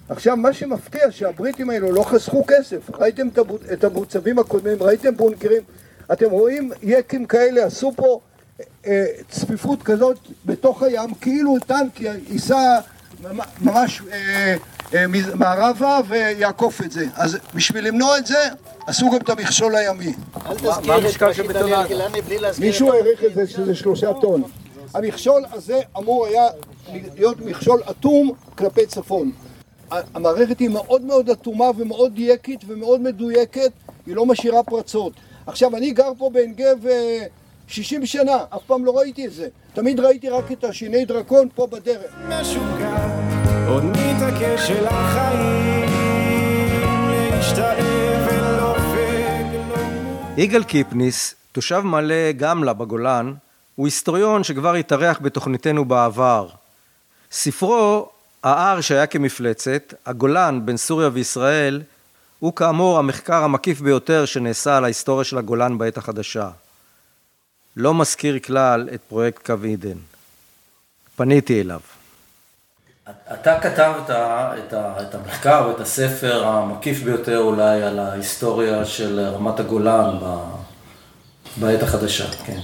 עכשיו, 0.08 0.36
מה 0.36 0.52
שמפתיע 0.52 1.10
שהבריטים 1.10 1.70
האלו 1.70 1.92
לא 1.92 2.02
חסכו 2.02 2.44
כסף. 2.46 2.90
ראיתם 2.98 3.28
את 3.72 3.84
המוצבים 3.84 4.38
הקודמים, 4.38 4.82
ראיתם 4.82 5.16
בונקרים, 5.16 5.62
אתם 6.12 6.30
רואים 6.30 6.70
יקים 6.82 7.26
כאלה, 7.26 7.64
עשו 7.64 7.92
פה 7.96 8.20
אה, 8.86 9.04
צפיפות 9.30 9.82
כזאת 9.82 10.16
בתוך 10.44 10.82
הים, 10.82 11.14
כאילו 11.20 11.56
טנק 11.66 12.00
ייסע 12.00 12.78
ממ- 13.22 13.40
ממש 13.62 14.02
אה, 14.12 14.54
מערבה 15.34 15.98
ויעקוף 16.08 16.82
את 16.82 16.90
זה. 16.92 17.06
אז 17.14 17.38
בשביל 17.54 17.88
למנוע 17.88 18.18
את 18.18 18.26
זה, 18.26 18.48
עשו 18.86 19.10
גם 19.10 19.16
את 19.16 19.28
המכשול 19.30 19.76
הימי. 19.76 20.12
מה 20.86 20.94
המשקל 20.94 21.32
של 21.32 21.46
בטונדה? 21.46 21.84
מישהו 22.58 22.92
העריך 22.92 23.24
את 23.24 23.34
זה 23.34 23.46
שזה 23.46 23.74
שלושה 23.74 24.12
טון. 24.20 24.42
המכשול 24.94 25.44
הזה 25.52 25.80
אמור 25.98 26.26
היה 26.26 26.46
להיות 27.14 27.40
מכשול 27.40 27.80
אטום 27.90 28.32
כלפי 28.54 28.86
צפון. 28.86 29.32
המערכת 29.90 30.58
היא 30.58 30.68
מאוד 30.68 31.02
מאוד 31.02 31.30
אטומה 31.30 31.70
ומאוד 31.76 32.14
דייקית 32.14 32.60
ומאוד 32.66 33.00
מדויקת, 33.00 33.70
היא 34.06 34.16
לא 34.16 34.26
משאירה 34.26 34.62
פרצות. 34.62 35.12
עכשיו, 35.46 35.76
אני 35.76 35.90
גר 35.90 36.12
פה 36.18 36.30
בעין 36.30 36.54
גב 36.54 36.86
אה, 36.86 37.26
60 37.66 38.06
שנה, 38.06 38.36
אף 38.50 38.62
פעם 38.66 38.84
לא 38.84 38.98
ראיתי 38.98 39.26
את 39.26 39.32
זה. 39.32 39.48
תמיד 39.74 40.00
ראיתי 40.00 40.28
רק 40.28 40.52
את 40.52 40.64
השיני 40.64 41.04
דרקון 41.04 41.48
פה 41.54 41.66
בדרך. 41.66 42.12
משוגע, 42.28 43.35
עוד 43.68 43.84
נתעקש 43.84 44.70
אל 44.70 44.86
החיים, 44.86 45.90
להשתעל 47.10 47.84
ולופק 48.26 49.46
יגאל 50.36 50.64
קיפניס, 50.64 51.34
תושב 51.52 51.80
מלא 51.80 52.32
גמלה 52.36 52.72
בגולן, 52.72 53.34
הוא 53.74 53.86
היסטוריון 53.86 54.44
שכבר 54.44 54.74
התארח 54.74 55.18
בתוכניתנו 55.22 55.84
בעבר. 55.84 56.48
ספרו, 57.32 58.08
ההר 58.44 58.80
שהיה 58.80 59.06
כמפלצת, 59.06 59.94
הגולן 60.06 60.60
בין 60.64 60.76
סוריה 60.76 61.10
וישראל, 61.12 61.82
הוא 62.38 62.54
כאמור 62.54 62.98
המחקר 62.98 63.44
המקיף 63.44 63.80
ביותר 63.80 64.24
שנעשה 64.24 64.76
על 64.76 64.84
ההיסטוריה 64.84 65.24
של 65.24 65.38
הגולן 65.38 65.78
בעת 65.78 65.98
החדשה. 65.98 66.50
לא 67.76 67.94
מזכיר 67.94 68.38
כלל 68.38 68.88
את 68.94 69.00
פרויקט 69.08 69.46
קו 69.46 69.54
עידן. 69.62 69.98
פניתי 71.16 71.60
אליו. 71.60 71.80
אתה 73.10 73.60
כתבת 73.60 74.04
את, 74.04 74.10
ה, 74.72 74.94
את 75.00 75.14
המחקר 75.14 75.66
ואת 75.68 75.80
הספר 75.80 76.44
המקיף 76.46 77.02
ביותר 77.02 77.38
אולי 77.38 77.82
על 77.82 77.98
ההיסטוריה 77.98 78.84
של 78.84 79.20
רמת 79.20 79.60
הגולן 79.60 80.18
ב, 80.22 80.38
בעת 81.56 81.82
החדשה, 81.82 82.24
כן. 82.46 82.60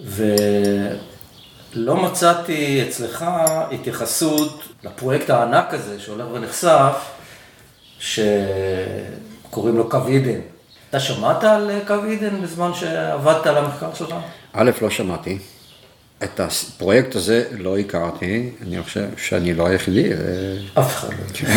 ולא 0.00 1.96
מצאתי 1.96 2.84
אצלך 2.88 3.24
התייחסות 3.72 4.62
לפרויקט 4.84 5.30
הענק 5.30 5.74
הזה 5.74 6.00
שהולך 6.00 6.26
ונחשף, 6.32 7.10
שקוראים 7.98 9.76
לו 9.76 9.88
קו 9.90 10.06
עידן. 10.06 10.40
אתה 10.90 11.00
שמעת 11.00 11.44
על 11.44 11.70
קו 11.86 12.04
עידן 12.04 12.42
בזמן 12.42 12.74
שעבדת 12.74 13.46
על 13.46 13.56
המחקר 13.56 13.94
שלך? 13.94 14.14
א', 14.52 14.70
לא 14.82 14.90
שמעתי. 14.90 15.38
את 16.24 16.40
הפרויקט 16.40 17.14
הזה 17.14 17.44
לא 17.58 17.78
הכרתי, 17.78 18.50
אני 18.62 18.82
חושב 18.82 19.08
שאני 19.16 19.54
לא 19.54 19.66
היחידי. 19.66 20.10
אף 20.78 20.94
אחד 20.96 21.08
לא. 21.08 21.48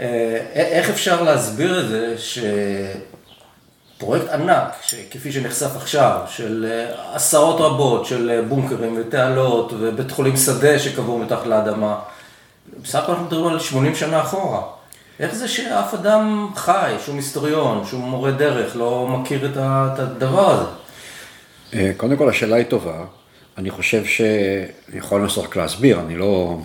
אה, 0.00 0.40
איך 0.54 0.90
אפשר 0.90 1.22
להסביר 1.22 1.80
את 1.80 1.88
זה 1.88 2.14
שפרויקט 3.98 4.28
ענק, 4.28 4.72
כפי 5.10 5.32
שנחשף 5.32 5.76
עכשיו, 5.76 6.20
של 6.28 6.66
אה, 6.70 7.14
עשרות 7.14 7.60
רבות 7.60 8.06
של 8.06 8.30
אה, 8.30 8.42
בונקרים 8.42 8.96
ותעלות 9.00 9.72
ובית 9.80 10.10
חולים 10.10 10.36
שדה 10.36 10.78
שקבור 10.78 11.18
מתחת 11.18 11.46
לאדמה, 11.46 11.98
בסך 12.82 12.98
הכל 12.98 13.12
אנחנו 13.12 13.26
מדברים 13.26 13.46
על 13.46 13.60
80 13.60 13.94
שנה 13.94 14.20
אחורה. 14.20 14.62
איך 15.20 15.34
זה 15.34 15.48
שאף 15.48 15.94
אדם 15.94 16.48
חי, 16.54 16.94
שום 17.06 17.16
היסטוריון, 17.16 17.84
שום 17.86 18.00
מורה 18.00 18.30
דרך, 18.30 18.76
לא 18.76 19.06
מכיר 19.08 19.46
את 19.46 19.56
הדבר 19.98 20.50
הזה? 20.50 20.64
אה, 21.74 21.90
קודם 21.96 22.16
כל, 22.16 22.28
השאלה 22.28 22.56
היא 22.56 22.64
טובה. 22.64 23.04
אני 23.58 23.70
חושב 23.70 24.04
שאני 24.04 24.98
יכול 24.98 25.20
לנסות 25.20 25.44
רק 25.44 25.56
להסביר, 25.56 26.00
אני 26.00 26.16
לא... 26.16 26.58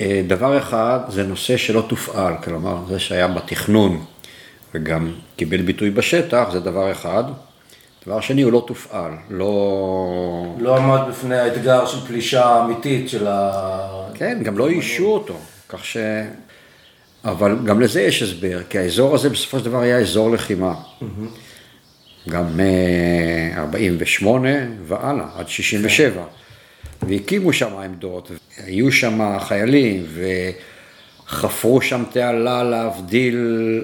אה, 0.00 0.22
דבר 0.26 0.58
אחד, 0.58 1.00
זה 1.08 1.22
נושא 1.22 1.56
שלא 1.56 1.84
תופעל, 1.88 2.34
כלומר, 2.44 2.76
זה 2.88 2.98
שהיה 2.98 3.28
בתכנון 3.28 4.04
וגם 4.74 5.12
קיבל 5.36 5.62
ביטוי 5.62 5.90
בשטח, 5.90 6.48
זה 6.52 6.60
דבר 6.60 6.92
אחד. 6.92 7.24
דבר 8.06 8.20
שני, 8.20 8.42
הוא 8.42 8.52
לא 8.52 8.64
תופעל, 8.66 9.12
לא... 9.30 10.54
לא 10.58 10.76
עמד 10.76 11.00
בפני 11.08 11.38
האתגר 11.38 11.86
של 11.86 12.06
פלישה 12.06 12.64
אמיתית 12.64 13.08
של 13.08 13.26
ה... 13.26 13.50
כן, 14.14 14.38
גם 14.42 14.58
לא 14.58 14.68
איישו 14.68 15.06
אותו, 15.06 15.34
כך 15.68 15.84
ש... 15.84 15.96
אבל 17.24 17.58
גם 17.64 17.80
לזה 17.80 18.02
יש 18.02 18.22
הסבר, 18.22 18.62
כי 18.70 18.78
האזור 18.78 19.14
הזה 19.14 19.30
בסופו 19.30 19.58
של 19.58 19.64
דבר 19.64 19.80
היה 19.80 19.98
אזור 19.98 20.30
לחימה. 20.30 20.74
גם 22.28 22.56
מ-48 22.56 24.26
והלאה, 24.86 25.26
עד 25.36 25.48
67. 25.48 26.22
והקימו 27.02 27.52
שם 27.52 27.76
עמדות, 27.76 28.30
היו 28.56 28.92
שם 28.92 29.38
חיילים, 29.40 30.06
וחפרו 31.26 31.82
שם 31.82 32.02
תעלה 32.12 32.62
להבדיל 32.62 33.38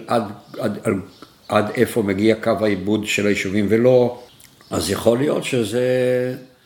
עד, 0.06 0.22
עד, 0.58 0.78
עד, 0.84 0.94
עד 1.48 1.70
איפה 1.74 2.02
מגיע 2.02 2.34
קו 2.34 2.52
העיבוד 2.60 3.06
של 3.06 3.26
היישובים 3.26 3.66
ולא. 3.68 4.22
אז 4.70 4.90
יכול 4.90 5.18
להיות 5.18 5.44
שזה 5.44 5.84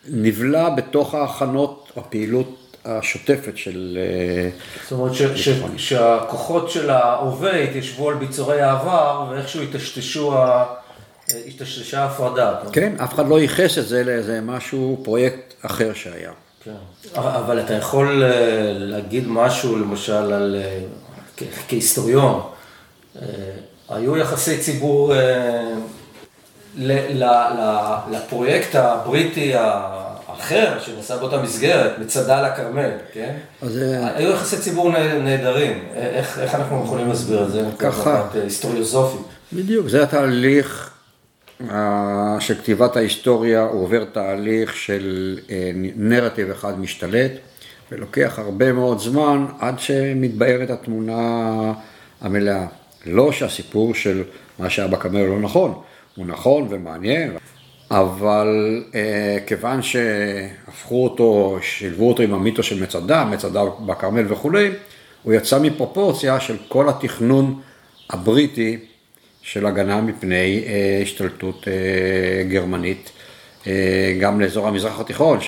נבלע 0.09 0.71
בתוך 0.71 1.15
ההכנות, 1.15 1.93
הפעילות 1.97 2.77
השוטפת 2.85 3.57
של... 3.57 3.99
אה, 4.01 4.51
זאת 4.83 4.93
אומרת 4.93 5.15
ש, 5.15 5.23
ש, 5.23 5.49
שהכוחות 5.77 6.71
של 6.71 6.91
ההווה 6.91 7.63
התיישבו 7.63 8.11
על 8.11 8.15
ביצורי 8.15 8.61
העבר 8.61 9.27
ואיכשהו 9.31 9.61
היטשטשו 9.61 10.39
ה... 10.39 10.65
השתששה 11.49 12.01
ההפרדה. 12.03 12.55
כן, 12.73 12.93
אף 13.05 13.15
אחד 13.15 13.29
לא 13.29 13.41
ייחס 13.41 13.79
את 13.79 13.89
זה 13.89 14.05
לאיזה 14.05 14.41
משהו, 14.41 15.01
פרויקט 15.03 15.55
אחר 15.63 15.93
שהיה. 15.95 16.31
כן. 16.65 16.71
אבל 17.15 17.61
אתה 17.61 17.75
יכול 17.75 18.23
אה, 18.23 18.31
להגיד 18.75 19.25
משהו, 19.29 19.79
למשל, 19.79 20.13
על, 20.33 20.57
אה, 20.59 20.81
כהיסטוריון, 21.69 22.41
אה, 23.23 23.27
היו 23.89 24.17
יחסי 24.17 24.59
ציבור 24.59 25.15
ל- 25.15 26.93
ל- 27.23 27.23
ל- 27.25 27.97
לפרויקט 28.17 28.75
הבריטי 28.75 29.53
האחר, 29.55 30.79
שנעשה 30.81 31.17
באותה 31.17 31.43
מסגרת, 31.43 31.99
מצדה 31.99 32.39
על 32.39 32.45
הכרמל, 32.45 32.91
כן? 33.13 33.35
אז 33.63 33.77
היו 34.15 34.31
יחסי 34.31 34.57
ציבור 34.59 34.93
נה- 34.93 35.19
נהדרים. 35.19 35.85
איך, 35.95 36.39
איך 36.39 36.55
אנחנו 36.55 36.83
יכולים 36.85 37.09
להסביר 37.09 37.43
את 37.43 37.53
זה? 37.53 37.63
ככה. 37.79 38.25
היסטוריוזופית. 38.35 39.27
בדיוק, 39.53 39.89
זה 39.89 40.03
התהליך 40.03 40.90
של 42.41 42.55
כתיבת 42.55 42.97
ההיסטוריה, 42.97 43.63
עובר 43.63 44.05
תהליך 44.05 44.77
של 44.77 45.39
אה, 45.51 45.71
נרטיב 45.97 46.51
אחד 46.51 46.81
משתלט, 46.81 47.33
ולוקח 47.93 48.39
הרבה 48.39 48.73
מאוד 48.73 48.99
זמן 48.99 49.47
עד 49.59 49.79
שמתבהרת 49.79 50.71
התמונה 50.71 51.73
המלאה. 52.21 52.67
לא 53.07 53.33
שהסיפור 53.33 53.95
של 53.95 54.23
מה 54.59 54.71
שהיה 54.71 54.89
בכרמל 54.89 55.21
לא 55.21 55.39
נכון, 55.39 55.81
הוא 56.17 56.27
נכון 56.27 56.67
ומעניין, 56.71 57.37
אבל 57.91 58.83
אה, 58.95 59.39
כיוון 59.47 59.83
שהפכו 59.83 61.05
אותו, 61.05 61.59
שילבו 61.63 62.09
אותו 62.09 62.23
עם 62.23 62.35
המיתוס 62.35 62.67
של 62.67 62.83
מצדה, 62.83 63.25
מצדה 63.25 63.65
בכרמל 63.87 64.33
וכולי, 64.33 64.71
הוא 65.23 65.33
יצא 65.35 65.59
מפרופורציה 65.59 66.41
של 66.41 66.57
כל 66.69 66.89
התכנון 66.89 67.61
הבריטי 68.11 68.79
של 69.53 69.67
הגנה 69.67 70.01
מפני 70.01 70.65
אה, 70.67 71.01
השתלטות 71.03 71.69
אה, 71.69 72.45
גרמנית, 72.49 73.11
אה, 73.67 74.17
גם 74.21 74.41
לאזור 74.41 74.69
המזרח 74.69 75.01
התיכון. 75.01 75.39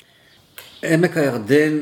עמק 0.83 1.17
הירדן 1.17 1.77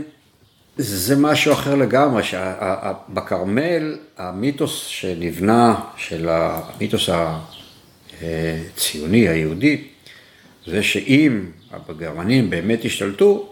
זה 0.77 1.15
משהו 1.15 1.53
אחר 1.53 1.75
לגמרי, 1.75 2.23
שבכרמל 2.23 3.97
המיתוס 4.17 4.85
שנבנה, 4.85 5.75
של 5.97 6.29
המיתוס 6.29 7.09
הציוני, 8.21 9.27
היהודי, 9.27 9.83
זה 10.67 10.83
שאם 10.83 11.45
הגרמנים 11.89 12.49
באמת 12.49 12.85
השתלטו, 12.85 13.49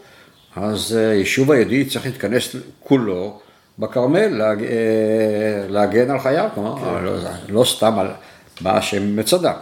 אז 0.55 0.97
אה, 0.97 1.13
יישוב 1.13 1.51
היהודי 1.51 1.85
צריך 1.85 2.05
להתכנס 2.05 2.55
כולו 2.79 3.39
בכרמל, 3.79 4.27
להג... 4.27 4.65
להגן 5.69 6.11
על 6.11 6.19
חייו, 6.19 6.49
כלומר, 6.55 6.75
כן. 6.79 7.03
לא, 7.03 7.13
לא 7.49 7.63
סתם 7.63 7.99
על 7.99 8.07
מה 8.61 8.71
השם 8.71 9.15
מצדה. 9.15 9.53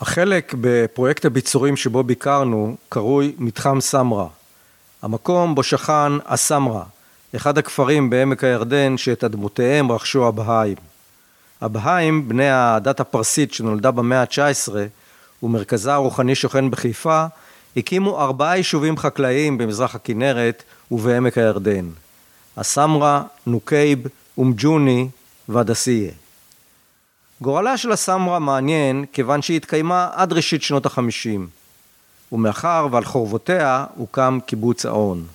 החלק 0.00 0.54
בפרויקט 0.60 1.24
הביצורים 1.24 1.76
שבו 1.76 2.02
ביקרנו 2.02 2.76
קרוי 2.88 3.32
מתחם 3.38 3.80
סמרה. 3.80 4.26
המקום 5.02 5.54
בו 5.54 5.62
שכן 5.62 6.12
הסמרה, 6.26 6.84
אחד 7.36 7.58
הכפרים 7.58 8.10
בעמק 8.10 8.44
הירדן 8.44 8.96
שאת 8.96 9.24
אדמותיהם 9.24 9.92
רכשו 9.92 10.28
הבהאים. 10.28 10.76
הבהאים, 11.60 12.28
בני 12.28 12.50
הדת 12.50 13.00
הפרסית 13.00 13.54
שנולדה 13.54 13.90
במאה 13.90 14.20
ה-19 14.20 14.72
ומרכזה 15.42 15.94
הרוחני 15.94 16.34
שוכן 16.34 16.70
בחיפה, 16.70 17.24
הקימו 17.76 18.20
ארבעה 18.20 18.56
יישובים 18.56 18.96
חקלאיים 18.96 19.58
במזרח 19.58 19.94
הכנרת 19.94 20.62
ובעמק 20.90 21.38
הירדן. 21.38 21.88
הסמרה, 22.56 23.22
נוקייב, 23.46 24.06
אום 24.38 24.64
ג'וני 24.64 25.08
והדסיה. 25.48 26.10
גורלה 27.42 27.76
של 27.76 27.92
הסמרה 27.92 28.38
מעניין 28.38 29.04
כיוון 29.12 29.42
שהיא 29.42 29.56
התקיימה 29.56 30.08
עד 30.12 30.32
ראשית 30.32 30.62
שנות 30.62 30.86
החמישים, 30.86 31.48
ומאחר 32.32 32.86
ועל 32.90 33.04
חורבותיה 33.04 33.84
הוקם 33.96 34.38
קיבוץ 34.46 34.86
האון. 34.86 35.26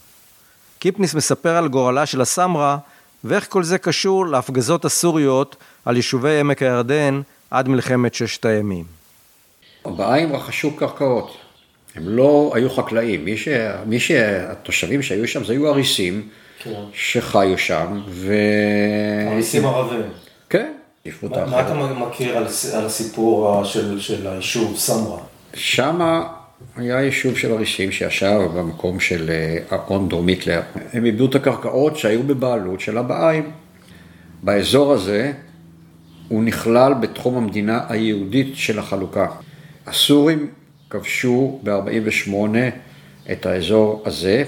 קיפניס 0.80 1.13
מספר 1.13 1.56
על 1.56 1.67
גורלה 1.67 2.06
של 2.06 2.22
הסמרה 2.22 2.78
ואיך 3.24 3.48
כל 3.50 3.63
זה 3.63 3.78
קשור 3.78 4.28
להפגזות 4.28 4.86
הסוריות 4.86 5.56
על 5.86 5.96
יישובי 5.96 6.39
עמק 6.39 6.62
הירדן 6.62 7.22
עד 7.52 7.67
מלחמת 7.67 8.13
ששת 8.13 8.46
הימים. 8.46 8.86
הבהאים 9.86 10.36
רכשו 10.36 10.76
קרקעות, 10.76 11.38
הם 11.96 12.04
לא 12.10 12.52
היו 12.56 12.70
חקלאים, 12.70 13.26
מי, 13.26 13.38
ש... 13.38 13.48
מי 13.86 14.00
שהתושבים 14.00 15.02
שהיו 15.02 15.28
שם 15.28 15.43
זה 15.43 15.54
היו 15.54 15.67
אריסים 15.74 16.28
כן. 16.63 16.84
שחיו 16.93 17.58
שם, 17.58 18.02
ו... 18.08 18.34
אריסים 19.32 19.65
ערבים. 19.65 20.02
כן, 20.50 20.74
ישבו 21.08 21.30
מה 21.30 21.46
מה 21.46 21.62
אתה 21.62 21.74
מכיר 21.74 22.38
על 22.38 22.46
הס- 22.46 22.74
על 22.74 22.86
הסיפור 22.86 23.63
של 23.63 24.00
של 24.00 24.28
היישוב 24.28 24.78
סמרה? 24.78 25.17
שמה 25.54 26.28
היה 26.76 27.02
יישוב 27.02 27.38
של 27.38 27.52
אריסים 27.54 27.91
שישב 27.91 28.39
במקום 28.56 29.00
של 29.00 29.30
אה, 29.30 29.78
ארון 29.78 30.10
דרומית 30.10 30.48
ל... 30.48 30.60
הם 30.93 31.06
איבדו 31.06 31.26
את 31.26 31.36
הקרקעות 31.36 31.98
שהיו 31.98 32.24
בבעלות 32.24 32.80
של 32.80 32.98
הבהאים. 32.98 33.52
באזור 34.43 34.93
הזה 34.93 35.32
הוא 36.28 36.43
נכלל 36.43 36.93
בתחום 36.93 37.38
המדינה 37.38 37.80
היהודית 37.89 38.52
של 38.56 38.80
החלוקה. 38.80 39.28
הסורים 39.88 40.48
כבשו 40.89 41.60
ב-48 41.63 42.32
את 43.32 43.46
האזור 43.46 44.04
הזה, 44.06 44.43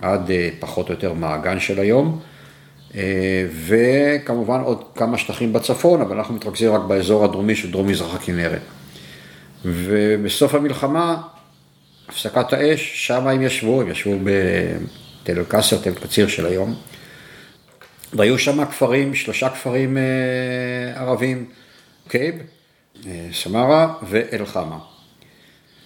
עד 0.00 0.30
אה, 0.30 0.48
פחות 0.60 0.88
או 0.88 0.94
יותר 0.94 1.12
מעגן 1.12 1.60
של 1.60 1.80
היום, 1.80 2.18
אה, 2.20 2.31
וכמובן 3.66 4.60
עוד 4.60 4.84
כמה 4.94 5.18
שטחים 5.18 5.52
בצפון, 5.52 6.00
אבל 6.00 6.16
אנחנו 6.16 6.34
מתרכזים 6.34 6.72
רק 6.72 6.82
באזור 6.82 7.24
הדרומי 7.24 7.54
של 7.54 7.70
דרום 7.70 7.86
מזרח 7.86 8.14
הכנרת. 8.14 8.60
ובסוף 9.64 10.54
המלחמה, 10.54 11.22
הפסקת 12.08 12.52
האש, 12.52 13.06
שם 13.06 13.26
הם 13.26 13.42
ישבו, 13.42 13.80
הם 13.80 13.90
ישבו 13.90 14.12
בתל 14.22 15.38
אל-קאסר, 15.38 15.76
תל 15.78 15.94
קציר 15.94 16.28
של 16.28 16.46
היום, 16.46 16.74
והיו 18.12 18.38
שם 18.38 18.64
כפרים, 18.64 19.14
שלושה 19.14 19.48
כפרים 19.48 19.96
אה, 19.96 21.00
ערבים, 21.00 21.44
קייב, 22.08 22.34
אה, 23.06 23.28
סמרה 23.32 23.94
ואל-חמה. 24.08 24.78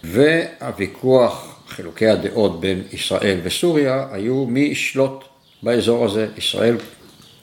והוויכוח, 0.04 1.60
חילוקי 1.68 2.08
הדעות 2.08 2.60
בין 2.60 2.82
ישראל 2.92 3.40
וסוריה, 3.42 4.06
היו 4.12 4.46
מי 4.46 4.60
ישלוט 4.60 5.24
באזור 5.62 6.04
הזה. 6.04 6.28
ישראל 6.36 6.76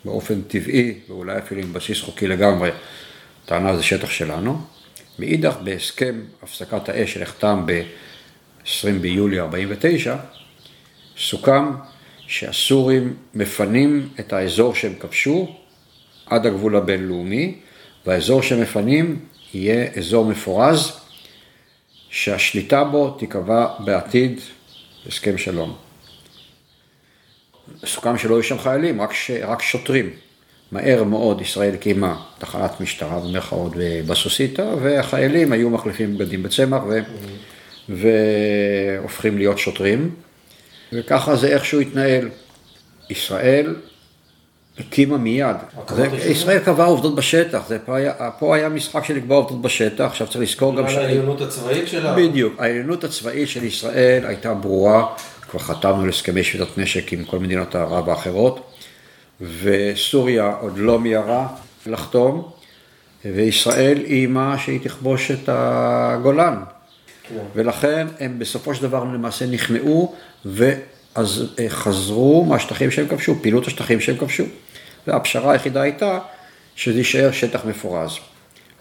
באופן 0.06 0.42
טבעי, 0.42 0.94
ואולי 1.10 1.38
אפילו 1.38 1.62
עם 1.62 1.74
בסיס 1.74 2.02
חוקי 2.02 2.28
לגמרי, 2.28 2.70
טענה 3.46 3.76
זה 3.76 3.84
שטח 3.84 4.10
שלנו. 4.10 4.62
מאידך, 5.20 5.56
בהסכם 5.64 6.22
הפסקת 6.44 6.90
האש 6.90 7.14
שנחתם 7.14 7.64
ב-20 7.66 9.00
ביולי 9.02 9.40
49, 9.40 10.16
סוכם 11.18 11.72
שהסורים 12.28 13.14
מפנים 13.34 14.10
את 14.20 14.34
האזור 14.34 14.76
שהם 14.76 14.94
כבשו 15.00 15.56
עד 16.26 16.46
הגבול 16.46 16.76
הבינלאומי, 16.76 17.56
והאזור 18.06 18.42
שהם 18.42 18.62
מפנים 18.62 19.20
יהיה 19.54 19.88
אזור 19.98 20.26
מפורז, 20.26 20.92
שהשליטה 22.10 22.84
בו 22.84 23.12
תיקבע 23.12 23.68
בעתיד 23.80 24.40
הסכם 25.08 25.38
שלום. 25.38 25.76
סוכם 27.86 28.18
שלא 28.18 28.34
יהיו 28.34 28.44
שם 28.44 28.60
חיילים, 28.60 29.02
רק, 29.02 29.14
ש... 29.14 29.32
רק 29.32 29.62
שוטרים. 29.62 30.10
מהר 30.72 31.04
מאוד 31.04 31.42
ישראל 31.42 31.74
הקימה 31.74 32.22
תחנת 32.38 32.82
משטרה 32.82 33.20
במרכאות 33.20 33.72
בסוסיתא, 34.08 34.74
והחיילים 34.82 35.52
היו 35.52 35.70
מחליפים 35.70 36.18
בגדים 36.18 36.44
בצמח 36.44 36.84
ו... 36.90 37.00
והופכים 37.90 39.38
להיות 39.38 39.60
שוטרים, 39.60 40.10
וככה 40.94 41.36
זה 41.36 41.48
איכשהו 41.48 41.80
התנהל. 41.80 42.30
ישראל 43.10 43.76
הקימה 44.80 45.18
מיד. 45.18 45.56
זה, 45.90 46.08
ישראל 46.08 46.60
קבעה 46.60 46.88
עובדות 46.88 47.16
בשטח, 47.16 47.62
זה 47.68 47.80
פה, 47.80 47.98
היה, 47.98 48.14
פה 48.40 48.56
היה 48.56 48.70
משחק 48.70 49.06
של 49.06 49.16
לקבוע 49.16 49.38
עובדות 49.38 49.62
בשטח, 49.62 50.04
עכשיו 50.04 50.28
צריך 50.28 50.40
לזכור 50.40 50.76
גם 50.76 50.86
בגלל 50.86 51.00
העליונות 51.00 51.42
הצבאית 51.42 51.88
שלה? 51.88 52.14
בדיוק, 52.14 52.54
העליונות 52.60 53.04
הצבאית 53.04 53.50
של 53.50 53.64
ישראל 53.64 54.26
הייתה 54.26 54.54
ברורה, 54.54 55.06
כבר 55.54 55.62
חתמנו 55.62 56.02
על 56.02 56.10
הסכמי 56.10 56.44
שביתת 56.44 56.78
נשק 56.78 57.14
עם 57.14 57.24
כל 57.24 57.40
מדינות 57.40 57.76
ערב 57.76 58.10
האחרות, 58.10 58.72
וסוריה 59.42 60.54
עוד 60.62 60.78
לא 60.78 61.00
מיהרה 61.00 61.48
לחתום, 61.86 62.52
וישראל 63.26 64.04
איימה 64.06 64.58
שהיא 64.58 64.80
תכבוש 64.84 65.32
את 65.32 65.50
הגולן. 65.52 66.64
כן. 67.30 67.36
ולכן 67.56 68.08
הם 68.20 68.40
בסופו 68.40 68.76
של 68.76 68.82
דבר 68.82 69.04
למעשה 69.04 69.46
נכנעו, 69.46 70.16
ואז 70.46 71.46
אה, 71.60 71.70
חזרו 71.70 72.46
מהשטחים 72.46 72.92
שהם 72.92 73.08
כבשו, 73.08 73.36
פעילו 73.42 73.60
את 73.60 73.68
השטחים 73.68 74.00
שהם 74.00 74.18
כבשו. 74.18 74.44
והפשרה 75.08 75.52
היחידה 75.52 75.82
הייתה 75.82 76.20
שזה 76.76 76.98
יישאר 76.98 77.32
שטח 77.32 77.66
מפורז. 77.66 78.12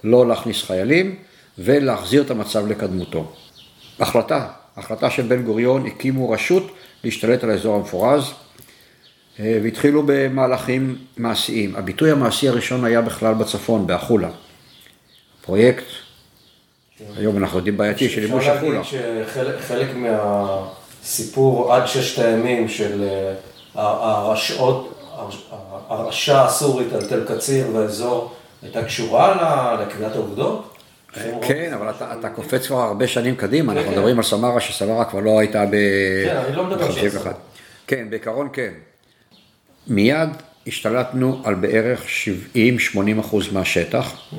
לא 0.05 0.29
להכניס 0.29 0.63
חיילים 0.63 1.17
ולהחזיר 1.59 2.23
את 2.23 2.31
המצב 2.31 2.67
לקדמותו. 2.67 3.33
החלטה, 4.01 4.49
החלטה 4.77 5.11
של 5.11 5.23
בן 5.23 5.43
גוריון, 5.43 5.87
הקימו 5.87 6.31
רשות 6.31 6.73
להשתלט 7.05 7.45
על 7.45 7.51
האזור 7.51 7.75
המפורז, 7.75 8.33
אה, 9.41 9.59
והתחילו 9.63 10.03
במהלכים 10.07 10.99
מעשיים. 11.17 11.77
הביטוי 11.77 12.11
המעשי 12.11 12.49
הראשון 12.49 12.85
היה 12.85 13.01
בכלל 13.01 13.35
בצפון, 13.35 13.87
בעפולה. 13.87 14.29
פרויקט, 15.43 15.85
היום 17.17 17.37
אנחנו 17.37 17.59
יודעים 17.59 17.77
בעייתי, 17.77 18.09
של 18.09 18.23
ייבוש 18.23 18.45
אפשר 18.45 18.57
עפולה. 18.57 18.81
להגיד 18.93 19.29
שחלק 19.63 19.89
מהסיפור 19.95 21.75
עד 21.75 21.87
ששת 21.87 22.19
הימים 22.25 22.69
של 22.69 23.03
אה, 23.03 23.35
הרשעות, 23.75 24.99
הרשע 25.89 26.45
הסורית 26.45 26.93
על 26.93 27.05
תל 27.07 27.25
קציר 27.35 27.67
והאזור, 27.73 28.33
הייתה 28.63 28.85
קשורה 28.85 29.77
לקביעת 29.83 30.13
העובדות? 30.13 30.72
כן, 31.43 31.73
אבל 31.75 31.91
אתה, 31.91 32.29
קופץ 32.29 32.67
כבר 32.67 32.81
הרבה 32.81 33.07
שנים 33.07 33.37
קדימה, 33.37 33.73
אנחנו 33.73 33.89
כן. 33.89 33.95
מדברים 33.97 34.17
על 34.17 34.25
סמרה, 34.25 34.61
שסמרה 34.61 35.05
כבר 35.05 35.21
לא 35.21 35.39
הייתה 35.39 35.67
ב... 35.67 35.75
כן, 36.25 36.37
אני 36.37 36.57
לא 36.57 36.65
מדבר 36.65 36.85
על. 36.85 37.33
כן, 37.87 38.11
בעיקרון 38.11 38.49
כן. 38.53 38.73
מיד 39.87 40.29
השתלטנו 40.67 41.41
על 41.45 41.55
בערך 41.55 42.05
70-80 42.95 43.21
אחוז 43.21 43.53
מהשטח. 43.53 44.31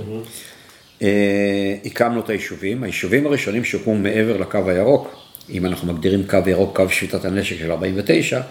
אה, 1.01 1.75
הקמנו 1.86 2.19
את 2.19 2.29
היישובים, 2.29 2.83
היישובים 2.83 3.27
הראשונים 3.27 3.63
שהוקמו 3.63 3.95
מעבר 3.95 4.38
לקו 4.38 4.69
הירוק, 4.69 5.15
אם 5.49 5.65
אנחנו 5.65 5.93
מגדירים 5.93 6.27
קו 6.27 6.38
ירוק, 6.47 6.75
קו 6.75 6.89
שביתת 6.89 7.25
הנשק 7.25 7.59
של 7.59 7.71
49, 7.71 8.41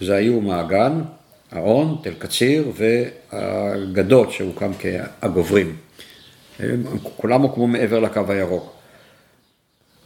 זה 0.00 0.14
היו 0.14 0.40
מעגן, 0.40 1.00
האון, 1.52 1.96
תל 2.02 2.14
קציר 2.18 2.72
והגדות 2.76 4.32
שהוקם 4.32 4.70
כהגוברים. 4.78 5.76
כולם 7.16 7.42
הוקמו 7.42 7.66
מעבר 7.66 8.00
לקו 8.00 8.20
הירוק. 8.28 8.72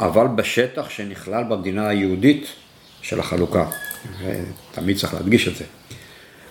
אבל 0.00 0.26
בשטח 0.26 0.90
שנכלל 0.90 1.44
במדינה 1.44 1.88
היהודית 1.88 2.46
של 3.02 3.20
החלוקה, 3.20 3.66
ותמיד 4.18 4.96
צריך 4.96 5.14
להדגיש 5.14 5.48
את 5.48 5.56
זה. 5.56 5.64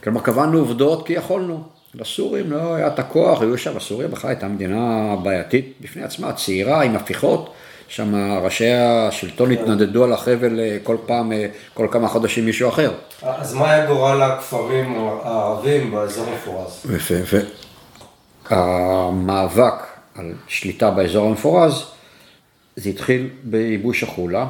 כלומר, 0.04 0.22
קבענו 0.22 0.60
עובדות 0.60 1.08
כי 1.08 1.14
יכולנו. 1.14 1.64
לסורים 1.96 2.52
לא 2.52 2.76
היה 2.76 2.88
את 2.88 3.00
הכוח, 3.00 3.42
היו 3.42 3.58
שם, 3.58 3.78
הסוריה 3.78 4.08
בכלל 4.08 4.30
הייתה 4.30 4.48
מדינה 4.48 5.16
בעייתית 5.24 5.74
בפני 5.82 6.04
עצמה, 6.04 6.34
צעירה 6.34 6.82
עם 6.82 6.96
הפיכות, 6.96 7.54
שם 7.88 8.16
ראשי 8.42 8.72
השלטון 8.72 9.52
התנדדו 9.52 10.04
על 10.04 10.14
החבל 10.14 10.60
אה, 10.60 10.78
כל 10.84 10.98
פעם, 11.06 11.32
אה, 11.32 11.48
כל 11.74 11.88
כמה 11.92 12.08
חודשים 12.08 12.46
מישהו 12.46 12.70
אחר. 12.70 12.92
אז 13.22 13.54
מה 13.54 13.72
היה 13.72 13.86
גורל 13.86 14.22
הכפרים 14.22 15.10
הערבים 15.24 15.92
באזור 15.92 16.26
המפורז? 16.30 16.86
יפה, 16.96 17.38
והמאבק 18.52 19.91
על 20.16 20.34
שליטה 20.48 20.92
באזור 20.92 21.28
המפורז, 21.28 21.86
זה 22.76 22.90
התחיל 22.90 23.30
בייבוש 23.44 24.04
החולה, 24.04 24.48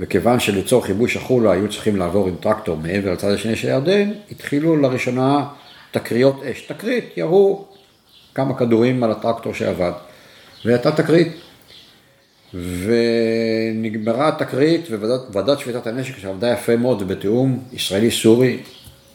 וכיוון 0.00 0.40
שלצורך 0.40 0.88
ייבוש 0.88 1.16
החולה 1.16 1.52
היו 1.52 1.68
צריכים 1.70 1.96
לעבור 1.96 2.28
עם 2.28 2.36
טרקטור 2.36 2.76
מעבר 2.76 3.12
לצד 3.12 3.30
השני 3.30 3.56
של 3.56 3.68
הירדן, 3.68 4.12
התחילו 4.30 4.76
לראשונה 4.76 5.48
תקריות 5.90 6.42
אש. 6.42 6.60
תקרית, 6.60 7.04
ירו 7.16 7.64
כמה 8.34 8.58
כדורים 8.58 9.04
על 9.04 9.10
הטרקטור 9.10 9.54
שעבד, 9.54 9.92
והייתה 10.64 10.92
תקרית. 10.92 11.32
ונגמרה 12.54 14.28
התקרית 14.28 14.86
וועדת 15.32 15.58
שביתת 15.58 15.86
הנשק 15.86 16.18
שעבדה 16.18 16.52
יפה 16.52 16.76
מאוד 16.76 17.02
ובתיאום 17.02 17.64
ישראלי-סורי 17.72 18.58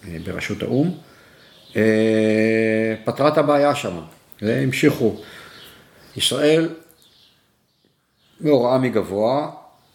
אה, 0.07 0.17
בראשות 0.25 0.63
האו"ם, 0.63 0.91
אה, 1.75 2.95
פתרה 3.05 3.27
את 3.27 3.37
הבעיה 3.37 3.75
שם. 3.75 3.99
והמשיכו. 4.41 5.15
ישראל, 6.17 6.69
בהוראה 8.39 8.77
מגבוה, 8.77 9.49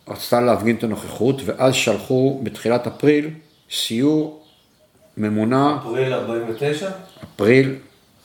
רצתה 0.09 0.41
להפגין 0.41 0.77
את 0.77 0.85
הנוכחות, 0.85 1.37
ואז 1.45 1.75
שלחו 1.75 2.41
בתחילת 2.43 2.87
אפריל 2.87 3.31
סיור 3.71 4.43
ממונה, 5.17 5.79
אפריל 5.83 6.13
49? 6.13 6.91
אפריל 7.35 7.75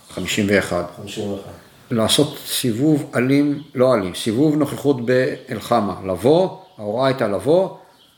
51. 0.10 0.86
51. 0.98 1.52
לעשות 1.92 2.38
סיבוב 2.46 3.12
אלים, 3.16 3.62
לא 3.76 3.96
אלים, 3.96 4.16
סיבוב 4.16 4.56
נוכחות 4.56 5.06
באלחמה, 5.06 5.96
לבוא, 6.08 6.58
ההוראה 6.78 7.08
הייתה 7.08 7.28
לבוא, 7.28 7.70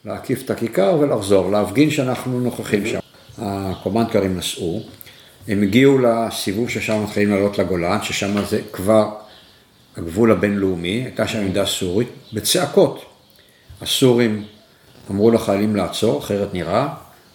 להקיף 0.05 0.45
את 0.45 0.49
הכיכר 0.49 0.97
ולחזור, 0.99 1.51
להפגין 1.51 1.89
שאנחנו 1.89 2.39
נוכחים 2.39 2.85
שם. 2.85 2.99
הקומנדקרים 3.37 4.37
נסעו, 4.37 4.81
הם 5.47 5.61
הגיעו 5.61 5.97
לסיבוב 5.97 6.69
ששם 6.69 7.03
מתחילים 7.03 7.29
לעלות 7.29 7.57
לגולן, 7.57 7.97
ששם 8.03 8.45
זה 8.45 8.61
כבר 8.71 9.15
הגבול 9.97 10.31
הבינלאומי, 10.31 11.03
הייתה 11.03 11.27
שם 11.27 11.39
עמדה 11.39 11.65
סורית, 11.65 12.07
בצעקות. 12.33 13.05
הסורים 13.81 14.43
אמרו 15.11 15.31
לחיילים 15.31 15.75
לעצור, 15.75 16.19
אחרת 16.19 16.53
נראה, 16.53 16.87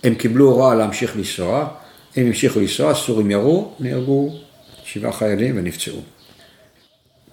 הם 0.04 0.14
קיבלו 0.14 0.50
הוראה 0.50 0.74
להמשיך 0.74 1.16
לנסוע, 1.16 1.68
הם 2.16 2.26
המשיכו 2.26 2.60
לנסוע, 2.60 2.90
הסורים 2.90 3.30
ירו, 3.30 3.72
נהרגו 3.80 4.30
שבעה 4.84 5.12
חיילים 5.12 5.58
ונפצעו. 5.58 6.00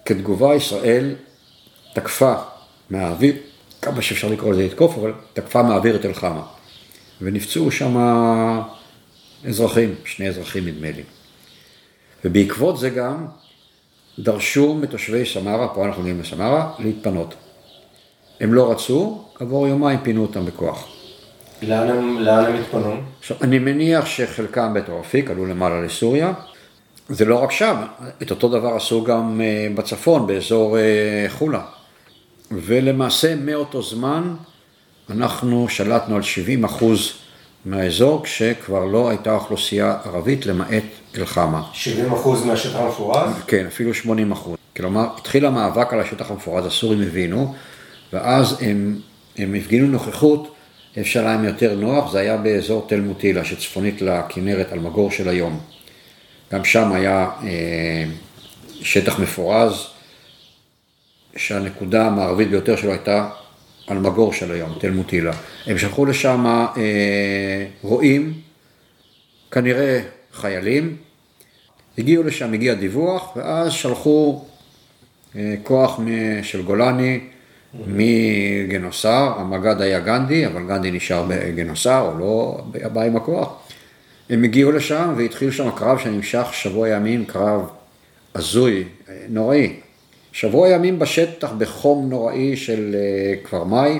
כתגובה 0.04 0.54
ישראל 0.54 1.14
תקפה 1.94 2.34
מהאוויר, 2.90 3.34
כמה 3.82 4.02
שאפשר 4.02 4.28
לקרוא 4.28 4.52
לזה 4.52 4.64
לתקוף, 4.64 4.98
אבל 4.98 5.12
תקפה 5.32 5.62
מהאוויר 5.62 5.96
את 5.96 6.04
אלחמה. 6.04 6.42
ונפצעו 7.20 7.70
שם 7.70 7.96
אזרחים, 9.48 9.94
שני 10.04 10.28
אזרחים 10.28 10.66
נדמה 10.66 10.90
לי. 10.90 11.02
ובעקבות 12.24 12.78
זה 12.78 12.90
גם 12.90 13.26
דרשו 14.18 14.74
מתושבי 14.74 15.24
סמרה, 15.26 15.68
פה 15.68 15.84
אנחנו 15.86 16.02
מגיעים 16.02 16.20
לסמרה, 16.20 16.72
להתפנות. 16.78 17.34
הם 18.40 18.54
לא 18.54 18.70
רצו, 18.70 19.24
כעבור 19.34 19.68
יומיים 19.68 19.98
פינו 20.02 20.22
אותם 20.22 20.46
בכוח. 20.46 20.88
לאן 21.62 21.88
הם, 21.88 22.18
לאן 22.18 22.44
הם 22.44 22.54
התפנו? 22.54 22.96
עכשיו, 23.18 23.36
אני 23.42 23.58
מניח 23.58 24.06
שחלקם 24.06 24.74
בתור 24.74 25.00
אפיק 25.00 25.30
עלו 25.30 25.46
למעלה 25.46 25.82
לסוריה. 25.82 26.32
זה 27.08 27.24
לא 27.24 27.42
רק 27.42 27.50
שם, 27.50 27.76
את 28.22 28.30
אותו 28.30 28.48
דבר 28.48 28.74
עשו 28.74 29.04
גם 29.04 29.40
אה, 29.40 29.66
בצפון, 29.74 30.26
באזור 30.26 30.78
אה, 30.78 31.26
חולה. 31.28 31.62
ולמעשה 32.50 33.34
מאותו 33.36 33.82
זמן 33.82 34.34
אנחנו 35.10 35.68
שלטנו 35.68 36.16
על 36.16 36.22
70 36.22 36.64
אחוז 36.64 37.12
מהאזור, 37.64 38.24
כשכבר 38.24 38.84
לא 38.84 39.08
הייתה 39.08 39.34
אוכלוסייה 39.34 39.96
ערבית 40.04 40.46
למעט 40.46 40.82
אלחמה. 41.18 41.62
70 41.72 42.12
אחוז 42.12 42.44
מהשטח 42.44 42.76
המפורז? 42.76 43.30
כן, 43.46 43.66
אפילו 43.66 43.94
80 43.94 44.32
אחוז. 44.32 44.56
כלומר, 44.76 45.06
התחיל 45.16 45.46
המאבק 45.46 45.92
על 45.92 46.00
השטח 46.00 46.30
המפורז, 46.30 46.66
הסורים 46.66 47.02
הבינו, 47.02 47.54
ואז 48.12 48.56
הם, 48.60 48.98
הם 49.36 49.54
הפגינו 49.54 49.86
נוכחות, 49.86 50.54
אפשר 51.00 51.24
להם 51.24 51.44
יותר 51.44 51.74
נוח, 51.74 52.12
זה 52.12 52.20
היה 52.20 52.36
באזור 52.36 52.86
תל 52.88 53.00
מוטילה, 53.00 53.44
שצפונית 53.44 54.02
לכנרת, 54.02 54.72
על 54.72 54.78
מגור 54.78 55.10
של 55.10 55.28
היום. 55.28 55.60
גם 56.52 56.64
שם 56.64 56.92
היה 56.92 57.30
אה, 57.42 58.04
שטח 58.72 59.18
מפורז, 59.18 59.86
שהנקודה 61.36 62.06
המערבית 62.06 62.50
ביותר 62.50 62.76
שלו 62.76 62.90
הייתה 62.90 63.28
על 63.86 63.98
מגור 63.98 64.32
של 64.32 64.52
היום, 64.52 64.74
תל 64.78 64.90
מוטילה. 64.90 65.32
הם 65.66 65.78
שלחו 65.78 66.06
לשם 66.06 66.46
אה, 66.46 67.66
רועים, 67.82 68.32
כנראה 69.50 70.00
חיילים, 70.32 70.96
הגיעו 71.98 72.22
לשם, 72.22 72.52
הגיע 72.52 72.74
דיווח, 72.74 73.36
ואז 73.36 73.72
שלחו 73.72 74.44
אה, 75.36 75.54
כוח 75.62 76.00
של 76.42 76.62
גולני 76.62 77.20
מגנוסר, 77.86 79.32
המג"ד 79.36 79.80
היה 79.80 80.00
גנדי, 80.00 80.46
אבל 80.46 80.66
גנדי 80.66 80.90
נשאר 80.90 81.24
בגנוסר, 81.28 82.10
או 82.12 82.18
לא 82.18 82.62
בא 82.92 83.02
עם 83.02 83.16
הכוח. 83.16 83.52
הם 84.30 84.44
הגיעו 84.44 84.72
לשם 84.72 85.14
והתחיל 85.16 85.50
שם 85.50 85.70
קרב 85.70 85.98
שנמשך 85.98 86.46
שבוע 86.52 86.88
ימים, 86.88 87.24
קרב 87.24 87.68
הזוי, 88.34 88.84
נוראי. 89.28 89.76
שבוע 90.34 90.68
ימים 90.68 90.98
בשטח 90.98 91.52
בחום 91.58 92.10
נוראי 92.10 92.56
של 92.56 92.94
אה, 92.94 93.34
כפר 93.44 93.64
מאי, 93.64 93.98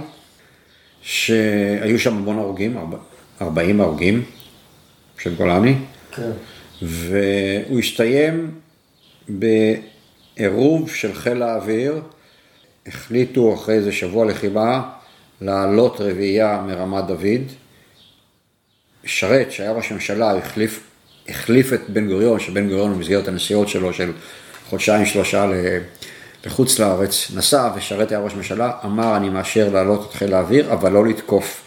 שהיו 1.02 1.98
שם 1.98 2.16
המון 2.16 2.38
הרוגים, 2.38 2.76
40 3.40 3.80
הרוגים 3.80 4.24
של 5.18 5.34
גולני, 5.34 5.74
כן. 6.12 6.30
והוא 6.82 7.78
הסתיים 7.78 8.50
בעירוב 9.28 10.90
של 10.90 11.14
חיל 11.14 11.42
האוויר, 11.42 12.02
החליטו 12.86 13.54
אחרי 13.54 13.74
איזה 13.74 13.92
שבוע 13.92 14.24
לחימה 14.24 14.90
לעלות 15.40 16.00
רביעייה 16.00 16.62
מרמת 16.66 17.04
דוד, 17.06 17.52
שרת, 19.04 19.52
שהיה 19.52 19.72
ראש 19.72 19.90
הממשלה, 19.90 20.36
החליף, 20.36 20.80
החליף 21.28 21.72
את 21.72 21.90
בן 21.90 22.08
גוריון, 22.08 22.40
שבן 22.40 22.68
גוריון 22.68 22.94
במסגרת 22.94 23.28
הנסיעות 23.28 23.68
שלו 23.68 23.92
של 23.92 24.12
חודשיים 24.68 25.06
שלושה 25.06 25.46
לחוץ 26.46 26.78
לארץ, 26.78 27.30
נסע 27.34 27.70
ושרת 27.76 28.10
היה 28.10 28.20
ראש 28.20 28.34
ממשלה, 28.34 28.72
אמר 28.84 29.16
אני 29.16 29.28
מאשר 29.28 29.68
לעלות 29.72 30.08
את 30.10 30.14
חיל 30.14 30.34
האוויר, 30.34 30.72
אבל 30.72 30.92
לא 30.92 31.06
לתקוף, 31.06 31.62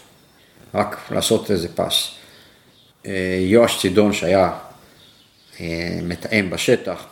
רק 0.74 0.96
לעשות 1.10 1.50
איזה 1.50 1.68
פס. 1.74 2.10
אה, 3.06 3.38
יואש 3.40 3.80
צידון 3.80 4.12
שהיה 4.12 4.50
אה, 5.60 5.98
מתאם 6.02 6.50
בשטח, 6.50 7.06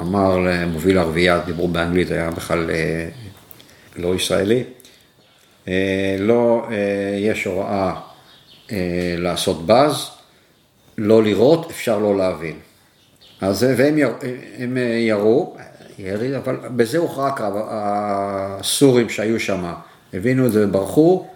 אמר 0.00 0.38
למוביל 0.38 0.98
הרביעייה, 0.98 1.40
דיברו 1.40 1.68
באנגלית, 1.68 2.10
היה 2.10 2.30
בכלל 2.30 2.70
אה, 2.70 3.08
לא 3.96 4.14
ישראלי, 4.14 4.64
לא, 6.18 6.66
יש 7.18 7.44
הוראה 7.44 8.00
לעשות 9.18 9.66
בז, 9.66 10.10
לא 10.98 11.22
לראות, 11.22 11.70
אפשר 11.70 11.98
לא 11.98 12.16
להבין. 12.16 12.58
אז 13.40 13.66
והם 13.76 13.98
יר, 13.98 14.14
הם 14.58 14.76
ירו, 15.00 15.56
ירי, 15.98 16.36
אבל 16.36 16.56
בזה 16.76 16.98
הוכרע 16.98 17.28
הקרב, 17.28 17.52
הסורים 17.68 19.08
שהיו 19.08 19.40
שם 19.40 19.64
הבינו 20.14 20.46
את 20.46 20.52
זה 20.52 20.66
וברחו, 20.66 21.26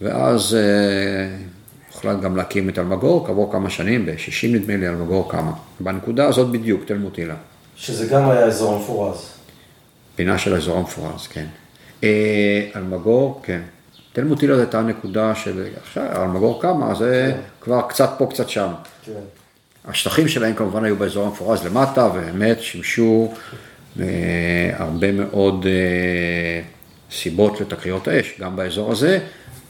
ואז 0.00 0.56
הוחלט 1.94 2.20
גם 2.20 2.36
להקים 2.36 2.68
את 2.68 2.78
אלמגור, 2.78 3.26
כעבור 3.26 3.52
כמה 3.52 3.70
שנים, 3.70 4.06
ב-60 4.06 4.46
נדמה 4.48 4.76
לי 4.76 4.88
אלמגור 4.88 5.30
קמה. 5.30 5.52
בנקודה 5.80 6.26
הזאת 6.26 6.50
בדיוק, 6.50 6.84
תל 6.84 6.98
מוטילה. 6.98 7.34
שזה 7.76 8.06
גם 8.06 8.30
היה 8.30 8.44
אזור 8.44 8.74
המפורז. 8.74 9.30
פינה 10.16 10.38
של 10.38 10.54
האזור 10.54 10.78
המפורז, 10.78 11.26
כן. 11.26 11.46
אה, 12.04 12.68
אלמגור, 12.76 13.40
כן. 13.42 13.60
תל 14.12 14.24
מוטילה 14.24 14.54
זו 14.54 14.60
הייתה 14.60 14.82
נקודה 14.82 15.34
של, 15.34 15.64
עכשיו 15.82 16.22
אלמגור 16.22 16.62
קמה, 16.62 16.94
זה 16.94 17.32
כן. 17.34 17.40
כבר 17.60 17.82
קצת 17.88 18.10
פה, 18.18 18.26
קצת 18.26 18.48
שם. 18.48 18.68
כן. 19.04 19.12
השטחים 19.84 20.28
שלהם 20.28 20.54
כמובן 20.54 20.84
היו 20.84 20.96
באזור 20.96 21.26
המפורז 21.26 21.66
למטה, 21.66 22.06
ובאמת 22.06 22.60
שימשו 22.60 23.28
אה, 23.32 23.38
הרבה 24.76 25.12
מאוד 25.12 25.66
אה, 25.66 26.60
סיבות 27.10 27.60
לתקריות 27.60 28.08
האש, 28.08 28.34
גם 28.40 28.56
באזור 28.56 28.92
הזה, 28.92 29.18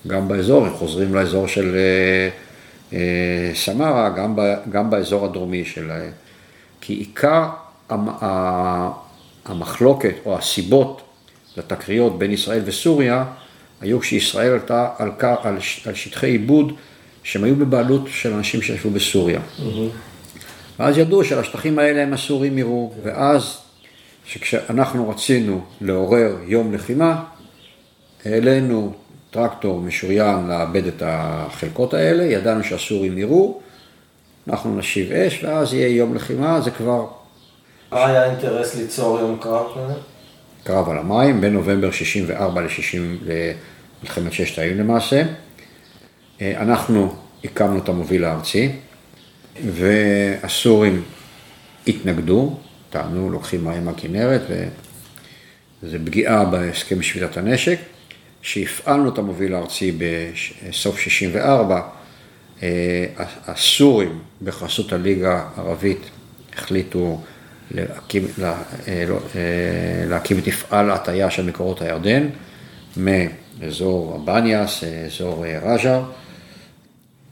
גם 0.06 0.28
באזור, 0.28 0.66
הם 0.66 0.72
חוזרים 0.72 1.14
לאזור 1.14 1.48
של 1.48 1.76
אה, 1.76 2.28
אה, 2.92 3.54
סמרה, 3.54 4.10
גם, 4.10 4.36
ב, 4.36 4.40
גם 4.70 4.90
באזור 4.90 5.24
הדרומי 5.24 5.64
של... 5.64 5.90
אה, 5.90 6.08
כי 6.80 6.92
עיקר 6.92 7.48
המחלוקת 9.44 10.14
או 10.26 10.38
הסיבות 10.38 11.02
לתקריות 11.56 12.18
בין 12.18 12.30
ישראל 12.30 12.60
וסוריה 12.64 13.24
היו 13.80 14.00
כשישראל 14.00 14.52
עלתה 14.52 14.88
על, 14.98 15.10
על, 15.20 15.56
על 15.86 15.94
שטחי 15.94 16.26
עיבוד 16.26 16.72
שהם 17.22 17.44
היו 17.44 17.56
בבעלות 17.56 18.02
של 18.08 18.32
אנשים 18.32 18.62
שישבו 18.62 18.90
בסוריה. 18.90 19.40
Mm-hmm. 19.40 19.62
ואז 20.78 20.98
ידעו 20.98 21.24
שלשטחים 21.24 21.78
האלה 21.78 22.02
הם 22.02 22.12
הסורים 22.12 22.58
יראו, 22.58 22.92
ואז 23.02 23.63
שכשאנחנו 24.24 25.10
רצינו 25.10 25.60
לעורר 25.80 26.36
יום 26.46 26.74
לחימה, 26.74 27.22
העלינו 28.24 28.92
טרקטור 29.30 29.80
משוריין 29.80 30.46
לאבד 30.46 30.86
את 30.86 31.02
החלקות 31.06 31.94
האלה, 31.94 32.24
ידענו 32.24 32.64
שהסורים 32.64 33.18
יראו, 33.18 33.60
אנחנו 34.48 34.78
נשיב 34.78 35.12
אש, 35.12 35.44
ואז 35.44 35.74
יהיה 35.74 35.88
יום 35.88 36.14
לחימה, 36.14 36.60
זה 36.60 36.70
כבר... 36.70 37.06
מה 37.92 38.06
היה 38.06 38.22
האינטרס 38.24 38.74
ליצור 38.74 39.18
יום 39.20 39.38
קרב 39.40 39.66
כזה? 39.74 39.94
קרב 40.64 40.88
על 40.88 40.98
המים, 40.98 41.40
בין 41.40 41.52
נובמבר 41.52 41.90
64 41.90 42.60
ל-60, 42.60 43.26
למלחמת 44.02 44.32
ששת 44.32 44.58
הימים 44.58 44.78
למעשה. 44.78 45.22
אה, 46.40 46.62
אנחנו 46.62 47.14
הקמנו 47.44 47.78
את 47.78 47.88
המוביל 47.88 48.24
הארצי, 48.24 48.72
והסורים 49.64 51.02
התנגדו, 51.86 52.56
טענו, 52.94 53.30
לוקחים 53.30 53.64
מים 53.64 53.84
מהכנרת, 53.84 54.42
וזו 55.82 55.98
פגיעה 56.04 56.44
בהסכם 56.44 57.02
שביתת 57.02 57.36
הנשק. 57.36 57.78
שהפעלנו 58.44 59.08
את 59.08 59.18
המוביל 59.18 59.54
הארצי 59.54 59.98
בסוף 60.68 60.98
64, 60.98 61.80
אה, 62.62 63.06
הסורים 63.46 64.18
בחסות 64.42 64.92
הליגה 64.92 65.44
הערבית 65.56 66.10
החליטו 66.56 67.20
להקים, 67.70 68.26
לה, 68.38 68.62
אה, 68.88 69.04
לא, 69.08 69.16
אה, 69.16 70.06
להקים 70.06 70.38
את 70.38 70.48
מפעל 70.48 70.90
ההטיה 70.90 71.30
של 71.30 71.44
מקורות 71.46 71.82
הירדן 71.82 72.28
מאזור 72.96 74.14
הבניאס, 74.14 74.84
אזור 75.06 75.44
רג'ר, 75.46 76.02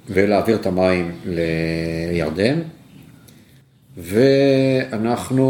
ולהעביר 0.08 0.56
את 0.56 0.66
המים 0.66 1.12
לירדן. 1.24 2.60
ואנחנו 3.96 5.46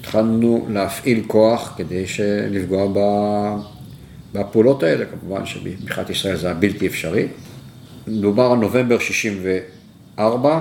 התחלנו 0.00 0.66
להפעיל 0.70 1.24
כוח 1.26 1.74
כדי 1.76 2.04
לפגוע 2.50 2.86
בפעולות 4.32 4.82
האלה, 4.82 5.04
כמובן 5.06 5.46
שבמדינת 5.46 6.10
ישראל 6.10 6.36
זה 6.36 6.46
היה 6.46 6.54
בלתי 6.54 6.86
אפשרי. 6.86 7.26
מדובר 8.06 8.42
על 8.42 8.58
נובמבר 8.58 8.98
64, 8.98 10.60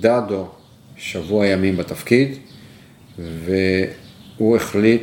דדו 0.00 0.48
שבוע 0.96 1.46
ימים 1.46 1.76
בתפקיד, 1.76 2.28
והוא 3.18 4.56
החליט 4.56 5.02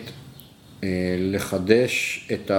אה, 0.83 0.89
לחדש 1.19 2.27
את 2.33 2.51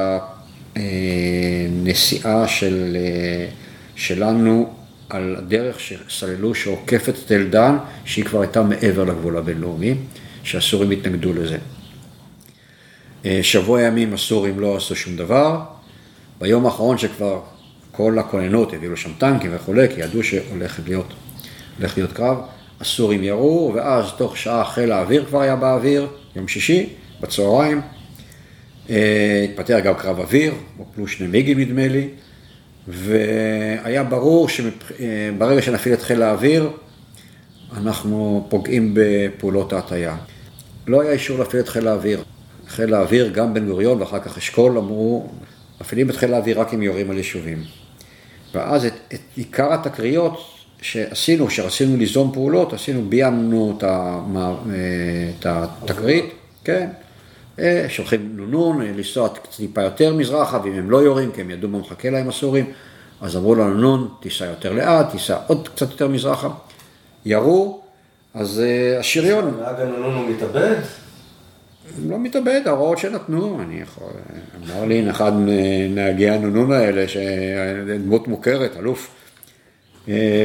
הנסיעה 0.76 2.48
של, 2.48 2.96
אה, 2.96 3.48
שלנו 3.94 4.75
על 5.08 5.36
הדרך 5.38 5.80
שסללו 5.80 6.54
שעוקפת 6.54 7.14
את 7.26 7.32
אלדן, 7.32 7.76
שהיא 8.04 8.24
כבר 8.24 8.40
הייתה 8.40 8.62
מעבר 8.62 9.04
לגבול 9.04 9.36
הבינלאומי, 9.36 9.94
שהסורים 10.42 10.90
התנגדו 10.90 11.32
לזה. 11.32 11.58
אה, 13.24 13.38
שבוע 13.42 13.82
ימים 13.82 14.14
הסורים 14.14 14.60
לא 14.60 14.76
עשו 14.76 14.96
שום 14.96 15.16
דבר, 15.16 15.60
ביום 16.40 16.66
האחרון 16.66 16.98
שכבר 16.98 17.40
כל 17.92 18.18
הכוננות 18.18 18.72
הביאו 18.72 18.92
לשם 18.92 19.10
טנקים 19.18 19.50
וכולי, 19.54 19.88
כי 19.88 20.00
ידעו 20.00 20.22
שהולך 20.22 20.80
להיות, 20.86 21.12
להיות 21.96 22.12
קרב, 22.12 22.38
הסורים 22.80 23.24
ירו, 23.24 23.72
ואז 23.74 24.04
תוך 24.16 24.36
שעה 24.36 24.64
חיל 24.64 24.92
האוויר 24.92 25.24
כבר 25.24 25.40
היה 25.40 25.56
באוויר, 25.56 26.06
יום 26.36 26.48
שישי, 26.48 26.88
בצהריים. 27.20 27.80
אה, 28.90 29.46
התפתח 29.50 29.78
גם 29.84 29.94
קרב 29.94 30.20
אוויר, 30.20 30.54
הופלו 30.76 31.08
שני 31.08 31.26
מיגים 31.26 31.60
נדמה 31.60 31.88
לי, 31.88 32.08
והיה 32.88 34.04
ברור 34.04 34.48
שברגע 34.48 35.62
שנפעיל 35.62 35.94
את 35.94 36.02
חיל 36.02 36.22
האוויר, 36.22 36.70
אנחנו 37.76 38.46
פוגעים 38.48 38.94
בפעולות 38.94 39.72
ההטייה. 39.72 40.16
לא 40.86 41.00
היה 41.00 41.12
אישור 41.12 41.38
להפעיל 41.38 41.62
את 41.62 41.68
חיל 41.68 41.88
האוויר. 41.88 42.22
חיל 42.68 42.94
האוויר, 42.94 43.28
גם 43.28 43.54
בן 43.54 43.66
גוריון 43.66 44.00
ואחר 44.00 44.18
כך 44.18 44.38
אשכול, 44.38 44.78
אמרו, 44.78 45.28
מפעילים 45.80 46.10
את 46.10 46.16
חיל 46.16 46.34
האוויר 46.34 46.60
רק 46.60 46.74
אם 46.74 46.82
יורים 46.82 47.10
על 47.10 47.16
יישובים. 47.16 47.62
ואז 48.54 48.84
את, 48.84 48.92
את 49.14 49.20
עיקר 49.36 49.72
התקריות 49.72 50.40
שעשינו, 50.82 51.50
שרצינו 51.50 51.96
ליזום 51.96 52.32
פעולות, 52.32 52.72
עשינו, 52.72 53.02
ביימנו 53.08 53.78
את 55.40 55.46
התקרית, 55.46 56.24
כן, 56.64 56.88
אה, 56.90 57.05
שולחים 57.88 58.32
נונון, 58.36 58.82
אה, 58.82 58.86
לנסוע 58.86 59.28
טיפה 59.56 59.82
יותר 59.82 60.14
מזרחה, 60.14 60.60
ואם 60.64 60.72
הם 60.72 60.90
לא 60.90 60.96
יורים, 60.96 61.32
כי 61.32 61.40
הם 61.40 61.50
ידעו 61.50 61.68
מה 61.68 61.78
מחכה 61.78 62.10
להם 62.10 62.28
הסורים, 62.28 62.72
אז 63.20 63.36
אמרו 63.36 63.54
לנו, 63.54 63.74
נון, 63.74 64.08
תיסע 64.20 64.44
יותר 64.44 64.72
לאט, 64.72 65.10
תיסע 65.10 65.36
עוד 65.46 65.68
קצת 65.68 65.90
יותר 65.90 66.08
מזרחה. 66.08 66.48
ירו, 67.26 67.80
אז 68.34 68.60
אה, 68.60 68.98
השריון... 68.98 69.60
נהג 69.60 69.80
הנונון 69.80 70.14
הוא 70.14 70.30
מתאבד? 70.30 70.76
לא 72.08 72.18
מתאבד, 72.18 72.60
ההוראות 72.66 72.98
שנתנו, 72.98 73.62
אני 73.62 73.80
יכול... 73.80 74.08
אמר 74.64 74.84
לי 74.84 75.10
אחד 75.10 75.32
מנהגי 75.36 76.30
הנונון 76.30 76.72
האלה, 76.72 77.04
שדמות 77.08 78.28
מוכרת, 78.28 78.76
אלוף 78.76 79.10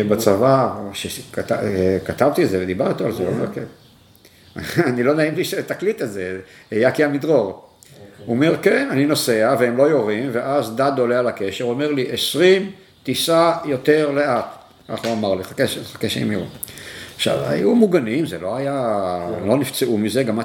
בצבא, 0.10 0.76
שכתבתי 0.94 2.44
את 2.44 2.50
זה 2.50 2.64
ודיברתי 2.64 3.04
על 3.04 3.12
זה, 3.12 3.28
הוא 3.28 3.46
כן. 3.54 3.64
אני 4.90 5.04
לא 5.04 5.14
נעים 5.14 5.36
לי 5.36 5.46
שתקליט 5.46 6.02
את 6.02 6.12
זה, 6.12 6.40
יאקי 6.72 7.04
עמידרור. 7.04 7.68
הוא 8.26 8.36
אומר, 8.36 8.56
כן, 8.62 8.88
אני 8.92 9.06
נוסע 9.06 9.56
והם 9.60 9.78
לא 9.78 9.84
יורים, 9.84 10.30
ואז 10.32 10.76
דד 10.76 10.92
עולה 10.98 11.20
על 11.20 11.28
הקשר, 11.28 11.64
אומר 11.64 11.92
לי, 11.92 12.12
עשרים, 12.12 12.72
תיסע 13.04 13.52
יותר 13.66 14.12
לאט. 14.12 14.46
ככה 14.88 15.08
הוא 15.08 15.18
אמר 15.18 15.36
לי, 15.36 15.44
חכה 15.44 16.10
שהם 16.10 16.32
יראו. 16.32 16.46
עכשיו, 17.16 17.38
היו 17.48 17.76
מוגנים, 17.76 18.26
זה 18.26 18.40
לא 18.40 18.56
היה, 18.56 19.20
לא 19.46 19.58
נפצעו 19.58 19.98
מזה, 19.98 20.24
גם 20.24 20.40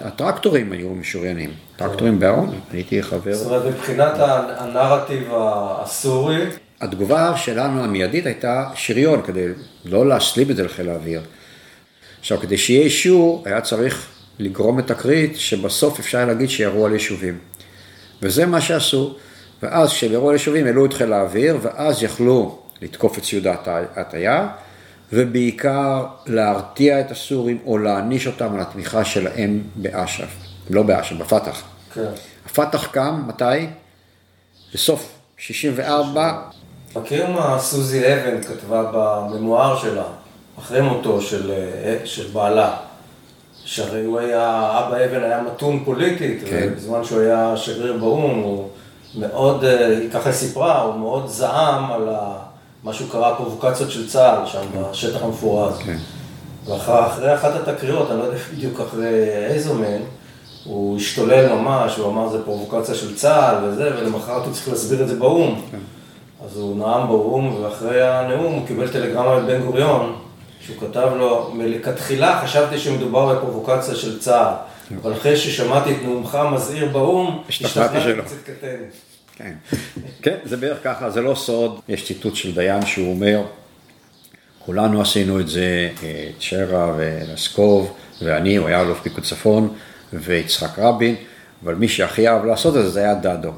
הטרקטורים 0.00 0.72
היו 0.72 0.90
משוריינים. 0.90 1.50
טרקטורים 1.76 2.18
בארון, 2.18 2.60
הייתי 2.72 3.02
חבר. 3.02 3.34
זאת 3.34 3.46
אומרת, 3.46 3.74
מבחינת 3.74 4.12
הנרטיב 4.56 5.28
הסורי... 5.34 6.44
התגובה 6.80 7.36
שלנו 7.36 7.84
המיידית 7.84 8.26
הייתה 8.26 8.70
שריון, 8.74 9.22
כדי 9.22 9.46
לא 9.84 10.06
להסלים 10.08 10.50
את 10.50 10.56
זה 10.56 10.64
לחיל 10.64 10.88
האוויר. 10.88 11.20
עכשיו, 12.20 12.38
כדי 12.38 12.58
שיהיה 12.58 12.82
אישור, 12.84 13.42
היה 13.46 13.60
צריך 13.60 14.06
לגרום 14.38 14.78
את 14.78 14.86
תקרית 14.86 15.36
שבסוף 15.36 15.98
אפשר 15.98 16.24
להגיד 16.24 16.50
שירו 16.50 16.86
על 16.86 16.92
יישובים. 16.92 17.38
וזה 18.22 18.46
מה 18.46 18.60
שעשו. 18.60 19.16
ואז 19.62 19.88
כשהם 19.88 20.12
ירו 20.12 20.28
על 20.28 20.34
יישובים, 20.34 20.66
העלו 20.66 20.86
את 20.86 20.92
חיל 20.92 21.12
האוויר, 21.12 21.58
ואז 21.62 22.02
יכלו 22.02 22.58
לתקוף 22.82 23.18
את 23.18 23.22
ציוד 23.22 23.46
ההטייה, 23.46 24.48
ובעיקר 25.12 26.06
להרתיע 26.26 27.00
את 27.00 27.10
הסורים 27.10 27.58
או 27.66 27.78
להעניש 27.78 28.26
אותם 28.26 28.54
על 28.54 28.60
התמיכה 28.60 29.04
שלהם 29.04 29.62
באש"ף. 29.76 30.36
לא 30.70 30.82
באש"ף, 30.82 31.16
בפת"ח. 31.16 31.62
כן. 31.94 32.10
הפת"ח 32.46 32.86
קם, 32.86 33.22
מתי? 33.26 33.66
בסוף 34.74 35.12
64. 35.36 36.40
מכיר 36.96 37.30
מה 37.30 37.58
סוזי 37.58 38.14
אבן 38.14 38.42
כתבה 38.42 38.82
בממואר 38.92 39.78
שלה? 39.78 40.04
אחרי 40.60 40.80
מותו 40.80 41.20
של, 41.20 41.50
אה, 41.50 41.96
של 42.04 42.26
בעלה, 42.32 42.76
שהרי 43.64 44.04
הוא 44.04 44.18
היה, 44.18 44.70
אבא 44.78 45.04
אבן 45.04 45.22
היה 45.24 45.42
מתון 45.42 45.82
פוליטית, 45.84 46.42
כן. 46.50 46.68
ובזמן 46.72 47.04
שהוא 47.04 47.20
היה 47.20 47.56
שגריר 47.56 47.96
באו"ם, 47.96 48.40
הוא 48.40 48.68
מאוד, 49.14 49.64
אה, 49.64 49.98
ככה 50.12 50.28
היא 50.28 50.36
סיפרה, 50.36 50.82
הוא 50.82 50.94
מאוד 50.94 51.26
זעם 51.26 51.92
על 51.92 52.08
מה 52.82 52.92
שהוא 52.92 53.10
קרא 53.10 53.34
פרובוקציות 53.34 53.90
של 53.90 54.08
צה"ל 54.08 54.46
שם 54.46 54.62
כן. 54.72 54.82
בשטח 54.90 55.22
המפורז. 55.22 55.78
כן. 55.78 55.96
ואחרי 56.66 57.34
אחת 57.34 57.68
התקריות, 57.68 58.10
אני 58.10 58.18
לא 58.18 58.24
יודע 58.24 58.38
בדיוק 58.54 58.80
אחרי 58.80 59.28
איזו 59.46 59.74
מהן, 59.74 60.02
הוא 60.64 60.96
השתולל 60.96 61.52
ממש, 61.52 61.96
הוא 61.96 62.08
אמר 62.08 62.28
זה 62.28 62.44
פרובוקציה 62.44 62.94
של 62.94 63.16
צה"ל 63.16 63.64
וזה, 63.64 63.90
ולמחרת 63.96 64.44
הוא 64.44 64.52
צריך 64.52 64.68
להסביר 64.68 65.02
את 65.02 65.08
זה 65.08 65.16
באו"ם. 65.16 65.60
כן. 65.70 65.78
אז 66.44 66.56
הוא 66.56 66.76
נאם 66.76 67.08
באו"ם, 67.08 67.62
ואחרי 67.62 68.02
הנאום 68.02 68.52
הוא 68.52 68.66
קיבל 68.66 68.88
טלגרמה 68.88 69.40
מבן 69.40 69.62
גוריון, 69.62 70.16
שהוא 70.60 70.76
כתב 70.80 71.08
לו, 71.16 71.52
מלכתחילה 71.54 72.40
חשבתי 72.44 72.78
שמדובר 72.78 73.34
בפרובוקציה 73.34 73.94
של 73.94 74.18
צה"ל, 74.18 74.54
אבל 75.02 75.12
אחרי 75.12 75.36
ששמעתי 75.36 75.92
את 75.92 75.96
נאומך 76.02 76.38
מזהיר 76.52 76.88
באו"ם, 76.88 77.42
השתכנעתי 77.48 77.96
קטן. 78.44 78.76
כן. 79.36 79.54
כן, 80.22 80.36
זה 80.44 80.56
בערך 80.56 80.78
ככה, 80.84 81.10
זה 81.10 81.20
לא 81.20 81.34
סוד, 81.34 81.80
יש 81.88 82.06
ציטוט 82.06 82.36
של 82.36 82.54
דיין 82.54 82.86
שהוא 82.86 83.14
אומר, 83.14 83.42
כולנו 84.58 85.00
עשינו 85.00 85.40
את 85.40 85.48
זה, 85.48 85.90
צ'רה 86.40 86.94
ולסקוב 86.96 87.92
ואני, 88.22 88.56
הוא 88.56 88.68
היה 88.68 88.80
אלוף 88.80 89.00
פיקוד 89.02 89.24
צפון 89.24 89.74
ויצחק 90.12 90.78
רבין, 90.78 91.16
אבל 91.64 91.74
מי 91.74 91.88
שהכי 91.88 92.28
אהב 92.28 92.44
לעשות 92.44 92.76
את 92.76 92.82
זה, 92.82 92.90
זה 92.90 93.00
היה 93.00 93.14
דדו. 93.14 93.52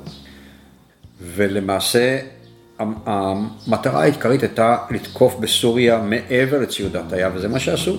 ולמעשה 1.21 2.19
המטרה 3.07 4.03
העיקרית 4.03 4.43
הייתה 4.43 4.77
לתקוף 4.91 5.37
בסוריה 5.41 6.03
מעבר 6.03 6.61
לציוד 6.61 6.97
ההטיה, 6.97 7.31
וזה 7.35 7.49
מה 7.49 7.59
שעשו. 7.59 7.99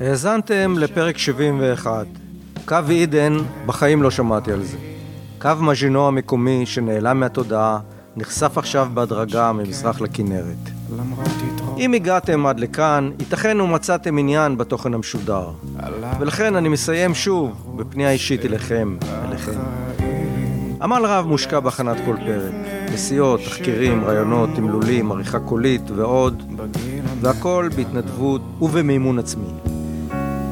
האזנתם 0.00 0.74
לפרק 0.78 1.18
71. 1.18 2.06
קו 2.64 2.76
עידן, 2.88 3.36
בחיים 3.66 4.02
לא 4.02 4.10
שמעתי 4.10 4.52
על 4.52 4.62
זה. 4.62 4.76
קו 5.40 5.50
מז'ינו 5.60 6.08
המקומי 6.08 6.66
שנעלם 6.66 7.20
מהתודעה, 7.20 7.78
נחשף 8.16 8.58
עכשיו 8.58 8.88
בהדרגה 8.94 9.52
ממזרח 9.52 10.00
לכנרת. 10.00 10.70
אם 11.78 11.94
הגעתם 11.94 12.46
עד 12.46 12.60
לכאן, 12.60 13.10
ייתכן 13.18 13.60
ומצאתם 13.60 14.18
עניין 14.18 14.58
בתוכן 14.58 14.94
המשודר. 14.94 15.50
ולכן 16.20 16.56
אני 16.56 16.68
מסיים 16.68 17.14
שוב 17.14 17.74
בפנייה 17.76 18.10
אישית 18.10 18.44
אליכם, 18.44 18.96
אליכם. 19.28 19.60
עמל 20.84 21.04
רב 21.04 21.26
מושקע 21.26 21.60
בהכנת 21.60 21.96
כל 22.04 22.16
פרק. 22.26 22.54
נסיעות, 22.92 23.40
תחקירים, 23.40 24.04
רעיונות, 24.04 24.50
תמלולים, 24.54 25.12
עריכה 25.12 25.38
קולית 25.38 25.90
ועוד, 25.90 26.42
והכל 27.20 27.68
בהתנדבות 27.76 28.40
ובמימון 28.60 29.18
עצמי. 29.18 29.46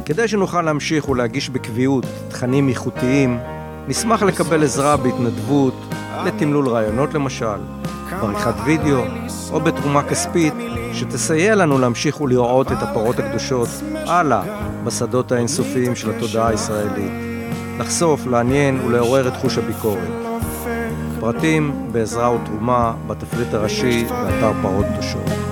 כדי 0.04 0.28
שנוכל 0.28 0.62
להמשיך 0.62 1.08
ולהגיש 1.08 1.50
בקביעות 1.50 2.04
תכנים 2.28 2.68
איכותיים, 2.68 3.38
נשמח 3.88 4.22
לקבל 4.22 4.64
עזרה 4.64 4.96
בהתנדבות 4.96 5.74
לתמלול 6.26 6.68
רעיונות 6.68 7.14
למשל, 7.14 7.60
בעריכת 8.10 8.54
וידאו 8.64 9.02
או 9.50 9.60
בתרומה 9.60 10.02
כספית 10.02 10.54
שתסייע 10.92 11.54
לנו 11.54 11.78
להמשיך 11.78 12.20
ולראות 12.20 12.72
את 12.72 12.78
הפרות 12.80 13.18
הקדושות 13.18 13.68
הלאה 13.94 14.42
בשדות 14.84 15.32
האינסופיים 15.32 15.96
של 15.96 16.10
התודעה 16.10 16.48
הישראלית, 16.48 17.31
לחשוף, 17.78 18.26
לעניין 18.26 18.80
ולעורר 18.86 19.28
את 19.28 19.36
חוש 19.36 19.58
הביקורת. 19.58 20.08
פרטים 21.20 21.72
בעזרה 21.92 22.32
ותרומה 22.32 22.94
בתפריט 23.06 23.54
הראשי 23.54 24.04
באתר 24.04 24.52
פרות. 24.62 24.86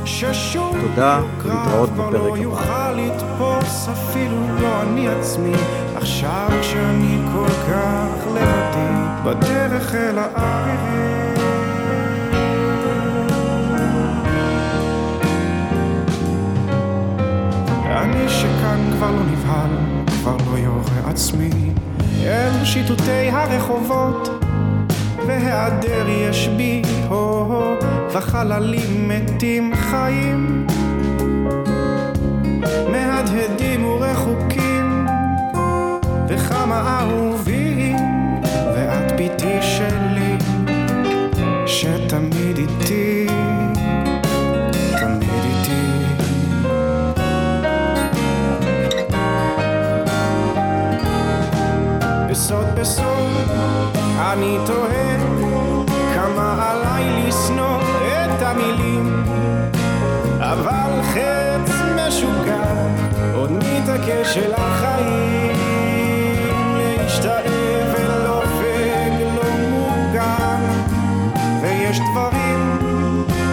ששום 0.04 0.76
תודה, 0.80 1.20
להתראות 1.44 1.90
בפרק 1.90 2.12
לא 2.14 2.54
הבא. 2.54 2.90
לא 2.90 3.02
לבדי 8.34 8.90
בדרך 9.24 9.94
אל 9.94 10.18
הערירי 10.18 11.20
אני 17.86 18.28
שכאן 18.28 18.90
כבר 18.96 19.10
לא 19.10 19.22
נבהל, 19.22 19.70
כבר 20.06 20.36
לא 20.52 20.58
יורה 20.58 21.10
עצמי 21.10 21.50
אל 22.26 22.64
שיטוטי 22.64 23.30
הרחובות 23.32 24.28
והיעדר 25.26 26.08
יש 26.08 26.48
בי 26.48 26.82
הו-הו 27.08 27.74
וחללים 28.12 29.08
מתים 29.08 29.72
חיים. 29.74 30.66
מהדהדים 32.92 33.84
ורחוקים 33.84 35.06
וכמה 36.28 36.98
אהובים 37.00 37.96
ואת 38.74 39.12
ביתי 39.16 39.62
שלי 39.62 40.36
שתמיד 41.66 42.58
איתי 42.58 43.19
בסוד. 52.80 53.50
אני 54.18 54.58
תוהה 54.66 55.16
כמה 56.14 56.70
עליי 56.70 57.26
לשנוא 57.26 57.80
את 57.80 58.42
המילים. 58.42 59.24
אבל 60.40 61.02
חץ 61.02 61.72
משוגע 61.96 62.62
עוד 63.34 63.52
מתעקש 63.52 64.38
אל 64.38 64.52
החיים 64.56 65.56
להשתאב 66.76 67.94
ולא 67.98 68.42
ולא 68.58 69.36
מוגן. 69.70 70.60
ויש 71.62 72.00
דברים 72.12 72.78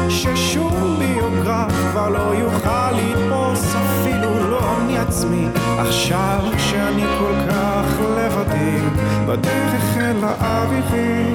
ששום 0.09 0.99
ביוגרף 0.99 1.71
כבר 1.91 2.09
לא 2.09 2.35
יוכל 2.35 2.91
לתפוס 2.91 3.75
אפילו 3.75 4.49
לא 4.49 4.59
אני 4.87 4.97
עצמי. 4.97 5.47
עכשיו 5.77 6.39
בדרך 9.27 9.97
אל 9.97 10.23
האביבים 10.23 11.33